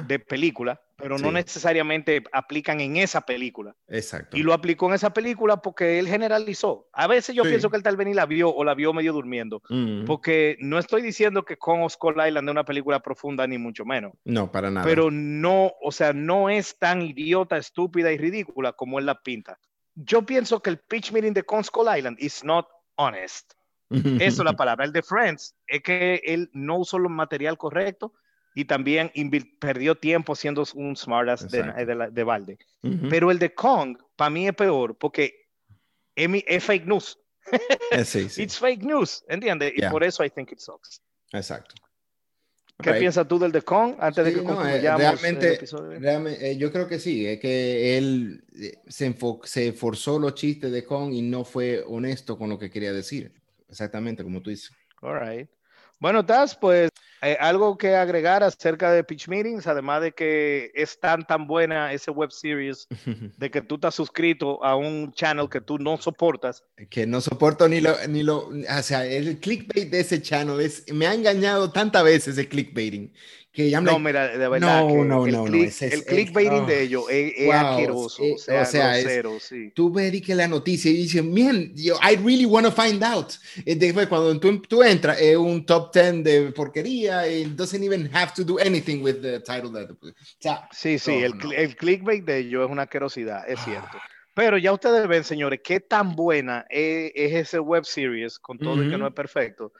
de 0.08 0.18
película, 0.18 0.80
pero 1.00 1.18
no 1.18 1.28
Sí. 1.28 1.34
necesariamente 1.34 2.22
aplican 2.32 2.80
en 2.80 2.96
esa 2.96 3.20
película. 3.22 3.74
Exacto. 3.88 4.36
Y 4.36 4.42
lo 4.42 4.52
aplicó 4.52 4.88
en 4.88 4.94
esa 4.94 5.12
película 5.12 5.62
porque 5.62 5.98
él 5.98 6.06
generalizó. 6.08 6.88
A 6.92 7.06
veces 7.06 7.34
yo 7.34 7.42
Sí. 7.44 7.50
pienso 7.50 7.70
que 7.70 7.76
él 7.76 7.82
tal 7.82 7.96
vez 7.96 8.06
ni 8.06 8.14
la 8.14 8.26
vio 8.26 8.54
o 8.54 8.64
la 8.64 8.74
vio 8.74 8.92
medio 8.92 9.12
durmiendo. 9.12 9.62
Ujú. 9.68 10.04
Porque 10.06 10.56
no 10.60 10.78
estoy 10.78 11.02
diciendo 11.02 11.44
que 11.44 11.56
of 11.60 11.92
Skull 11.92 12.16
Island 12.26 12.48
es 12.48 12.52
una 12.52 12.64
película 12.64 13.00
profunda, 13.00 13.46
ni 13.46 13.58
mucho 13.58 13.84
menos. 13.84 14.12
No, 14.24 14.50
para 14.52 14.70
nada. 14.70 14.86
Pero 14.86 15.10
no, 15.10 15.72
o 15.82 15.92
sea, 15.92 16.12
no 16.12 16.48
es 16.50 16.78
tan 16.78 17.02
idiota, 17.02 17.56
estúpida 17.56 18.12
y 18.12 18.18
ridícula 18.18 18.72
como 18.72 18.98
él 18.98 19.06
la 19.06 19.20
pinta. 19.20 19.58
Yo 19.94 20.22
pienso 20.22 20.60
que 20.62 20.70
el 20.70 20.78
pitch 20.78 21.12
meeting 21.12 21.32
de 21.32 21.42
Kong 21.42 21.64
Skull 21.64 21.88
Island 21.96 22.16
is 22.20 22.44
not 22.44 22.66
honest. 22.96 23.52
Eso 24.30 24.42
es 24.42 24.44
la 24.44 24.52
palabra. 24.52 24.84
El 24.84 24.92
de 24.92 25.02
Friends 25.02 25.56
es 25.66 25.82
que 25.82 26.20
él 26.24 26.48
no 26.52 26.78
usó 26.78 26.96
el 26.96 27.08
material 27.08 27.58
correcto 27.58 28.12
y 28.54 28.64
también 28.64 29.10
perdió 29.58 29.94
tiempo 29.94 30.34
siendo 30.34 30.64
un 30.74 30.96
smartass 30.96 31.50
de, 31.50 31.62
de, 31.62 31.94
la- 31.94 32.10
de 32.10 32.24
balde. 32.24 32.58
Ujú. 32.82 33.08
Pero 33.08 33.30
el 33.30 33.38
de 33.38 33.54
Kong, 33.54 33.96
para 34.16 34.30
mí 34.30 34.46
es 34.48 34.54
peor 34.54 34.96
porque 34.98 35.46
es, 36.14 36.28
mi- 36.28 36.44
es 36.46 36.64
fake 36.64 36.86
news. 36.86 37.18
Eh, 37.92 38.04
sí, 38.04 38.28
sí. 38.28 38.42
It's 38.42 38.58
fake 38.58 38.82
news, 38.82 39.24
¿entiendes? 39.28 39.72
Y 39.76 39.80
Yeah. 39.80 39.90
por 39.90 40.02
eso 40.04 40.24
I 40.24 40.30
think 40.30 40.52
it 40.52 40.58
sucks. 40.58 41.00
Exacto. 41.32 41.74
¿Qué 42.82 42.90
Right. 42.92 43.00
piensas 43.00 43.28
tú 43.28 43.38
del 43.38 43.52
de 43.52 43.60
Kong 43.60 43.94
antes 44.00 44.24
de 44.24 44.32
Sí, 44.32 44.38
que 44.38 44.42
no, 44.44 44.66
eh, 44.66 44.80
realmente- 44.80 45.48
el 45.48 45.54
episodio? 45.54 46.00
Realmente, 46.00 46.50
eh, 46.50 46.56
yo 46.56 46.72
creo 46.72 46.88
que 46.88 46.98
sí, 46.98 47.26
es 47.26 47.38
que 47.38 47.98
él 47.98 48.42
se, 48.88 49.14
se 49.44 49.72
forzó 49.74 50.18
los 50.18 50.34
chistes 50.34 50.72
de 50.72 50.82
Kong 50.84 51.12
y 51.12 51.20
no 51.22 51.44
fue 51.44 51.84
honesto 51.86 52.38
con 52.38 52.48
lo 52.48 52.58
que 52.58 52.70
quería 52.70 52.92
decir. 52.92 53.32
Exactamente, 53.68 54.22
como 54.24 54.40
tú 54.40 54.48
dices. 54.50 54.70
All 55.02 55.20
right. 55.20 55.48
Bueno, 55.98 56.24
Taz, 56.24 56.56
pues 56.56 56.88
eh, 57.22 57.36
algo 57.38 57.76
que 57.76 57.94
agregar 57.94 58.42
acerca 58.42 58.92
de 58.92 59.04
Pitch 59.04 59.28
Meetings, 59.28 59.66
además 59.66 60.02
de 60.02 60.12
que 60.12 60.70
es 60.74 60.98
tan 60.98 61.26
tan 61.26 61.46
buena 61.46 61.92
ese 61.92 62.10
web 62.10 62.30
series 62.30 62.86
de 63.38 63.50
que 63.50 63.60
tú 63.60 63.74
estás 63.76 63.94
suscrito 63.94 64.62
a 64.64 64.76
un 64.76 65.12
channel 65.12 65.48
que 65.48 65.60
tú 65.60 65.78
no 65.78 65.96
soportas. 65.98 66.64
que 66.88 67.06
no 67.06 67.20
soporto 67.20 67.68
ni 67.68 67.80
lo, 67.80 67.94
ni 68.08 68.22
lo, 68.22 68.48
o 68.48 68.82
sea, 68.82 69.04
el 69.04 69.38
clickbait 69.38 69.90
de 69.90 70.00
ese 70.00 70.22
channel 70.22 70.60
es, 70.60 70.84
me 70.92 71.06
ha 71.06 71.14
engañado 71.14 71.70
tantas 71.70 72.04
veces 72.04 72.38
el 72.38 72.48
clickbaiting 72.48 73.12
que 73.52 73.68
ya 73.68 73.80
me 73.80 73.90
No, 73.90 73.98
mira, 73.98 74.28
de 74.28 74.48
verdad 74.48 74.82
No, 74.82 74.88
que 74.88 74.94
no, 74.94 75.02
el, 75.26 75.32
no, 75.32 75.38
no, 75.38 75.44
click- 75.46 75.64
ese 75.66 75.86
es- 75.88 75.92
el 75.94 75.98
es- 76.00 76.06
clickbaiting 76.06 76.60
oh, 76.62 76.66
de 76.66 76.82
ellos 76.82 77.04
es, 77.10 77.32
es 77.36 77.46
wow, 77.46 77.54
asqueroso, 77.54 78.22
eh, 78.22 78.34
o 78.34 78.38
sea, 78.38 78.62
o 78.62 78.64
sea, 78.66 78.98
es- 78.98 79.42
sí. 79.42 79.72
tú 79.74 79.92
ves 79.92 80.22
que 80.22 80.34
la 80.36 80.46
noticia 80.46 80.90
y 80.90 80.96
dices, 80.98 81.24
man, 81.24 81.72
yo, 81.74 81.96
I 82.02 82.16
really 82.16 82.46
want 82.46 82.66
to 82.66 82.72
find 82.72 83.02
out. 83.02 83.32
Y 83.64 83.74
después 83.74 84.06
cuando 84.06 84.38
tú, 84.38 84.60
tú 84.62 84.82
entras, 84.82 85.20
es 85.20 85.36
un 85.36 85.66
top 85.66 85.92
10 85.92 86.22
de 86.22 86.52
porquería, 86.52 87.26
it 87.28 87.48
doesn't 87.56 87.82
even 87.82 88.08
have 88.14 88.32
to 88.36 88.44
do 88.44 88.58
anything 88.60 89.02
with 89.02 89.20
the 89.20 89.40
title. 89.40 89.70
That, 89.72 89.90
o 89.90 90.12
sea, 90.38 90.68
Sí, 90.72 90.98
sí, 90.98 91.18
no, 91.18 91.26
el, 91.26 91.38
no. 91.38 91.52
el 91.52 91.76
clickbait 91.76 92.24
de 92.24 92.38
ellos 92.38 92.64
es 92.66 92.70
una 92.70 92.82
asquerosidad, 92.82 93.48
es 93.50 93.58
cierto. 93.64 93.98
Pero 94.32 94.58
ya 94.58 94.72
ustedes 94.72 95.08
ven, 95.08 95.24
señores, 95.24 95.60
qué 95.62 95.80
tan 95.80 96.14
buena 96.14 96.64
es, 96.70 97.10
es 97.16 97.34
ese 97.34 97.58
web 97.58 97.84
series, 97.84 98.38
con 98.38 98.58
todo 98.58 98.82
y 98.84 98.88
que 98.88 98.96
no 98.96 99.08
es 99.08 99.12
perfecto, 99.12 99.72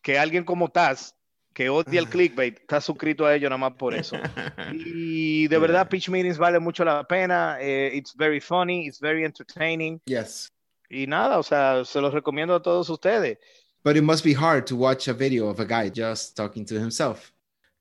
que 0.00 0.18
alguien 0.18 0.44
como 0.44 0.70
Taz, 0.70 1.14
que 1.52 1.68
odia 1.68 2.00
el 2.00 2.08
clickbait, 2.10 2.58
está 2.60 2.80
suscrito 2.80 3.26
a 3.26 3.34
ellos 3.34 3.50
nada 3.50 3.58
más 3.58 3.72
por 3.74 3.94
eso. 3.94 4.16
Y 4.72 5.48
de 5.48 5.58
verdad, 5.58 5.88
Pitch 5.88 6.08
Meetings 6.08 6.38
vale 6.38 6.58
mucho 6.58 6.84
la 6.84 7.04
pena. 7.04 7.58
eh, 7.60 7.90
it's 7.94 8.14
very 8.14 8.40
funny, 8.40 8.86
it's 8.86 9.00
very 9.00 9.24
entertaining. 9.24 10.00
yes. 10.06 10.52
Y 10.90 11.06
nada, 11.06 11.38
o 11.38 11.42
sea, 11.42 11.84
se 11.84 12.00
los 12.00 12.14
recomiendo 12.14 12.54
a 12.54 12.62
todos 12.62 12.88
ustedes. 12.88 13.38
But 13.84 13.96
it 13.96 14.02
must 14.02 14.24
be 14.24 14.32
hard 14.34 14.66
to 14.66 14.76
watch 14.76 15.06
a 15.08 15.12
video 15.12 15.48
of 15.48 15.60
a 15.60 15.64
guy 15.66 15.90
just 15.94 16.34
talking 16.36 16.64
to 16.66 16.76
himself. 16.76 17.32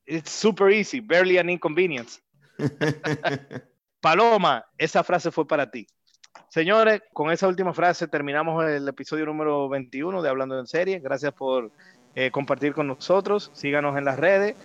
It's 0.06 0.32
super 0.32 0.70
easy, 0.70 1.00
barely 1.00 1.38
an 1.38 1.50
inconvenience. 1.50 2.22
Paloma, 4.02 4.66
esa 4.78 5.04
frase 5.04 5.32
fue 5.32 5.48
para 5.48 5.70
ti. 5.70 5.88
Señores, 6.50 7.02
con 7.14 7.32
esa 7.32 7.48
última 7.48 7.74
frase 7.74 8.08
terminamos 8.08 8.64
el 8.66 8.88
episodio 8.88 9.26
número 9.26 9.68
21 9.70 10.22
de 10.22 10.30
Hablando 10.30 10.60
en 10.60 10.68
Serie. 10.68 11.00
Gracias 11.00 11.34
por 11.34 11.72
eh, 12.18 12.32
compartir 12.32 12.74
con 12.74 12.88
nosotros. 12.88 13.52
Síganos 13.54 13.96
en 13.96 14.04
las 14.04 14.18
redes 14.18 14.56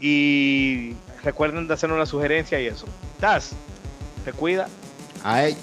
y 0.00 0.94
recuerden 1.22 1.68
de 1.68 1.74
hacernos 1.74 1.94
una 1.94 2.06
sugerencia 2.06 2.60
y 2.60 2.66
eso. 2.66 2.86
Taz, 3.20 3.52
te 4.24 4.32
cuida. 4.32 4.66
Ay. 5.22 5.56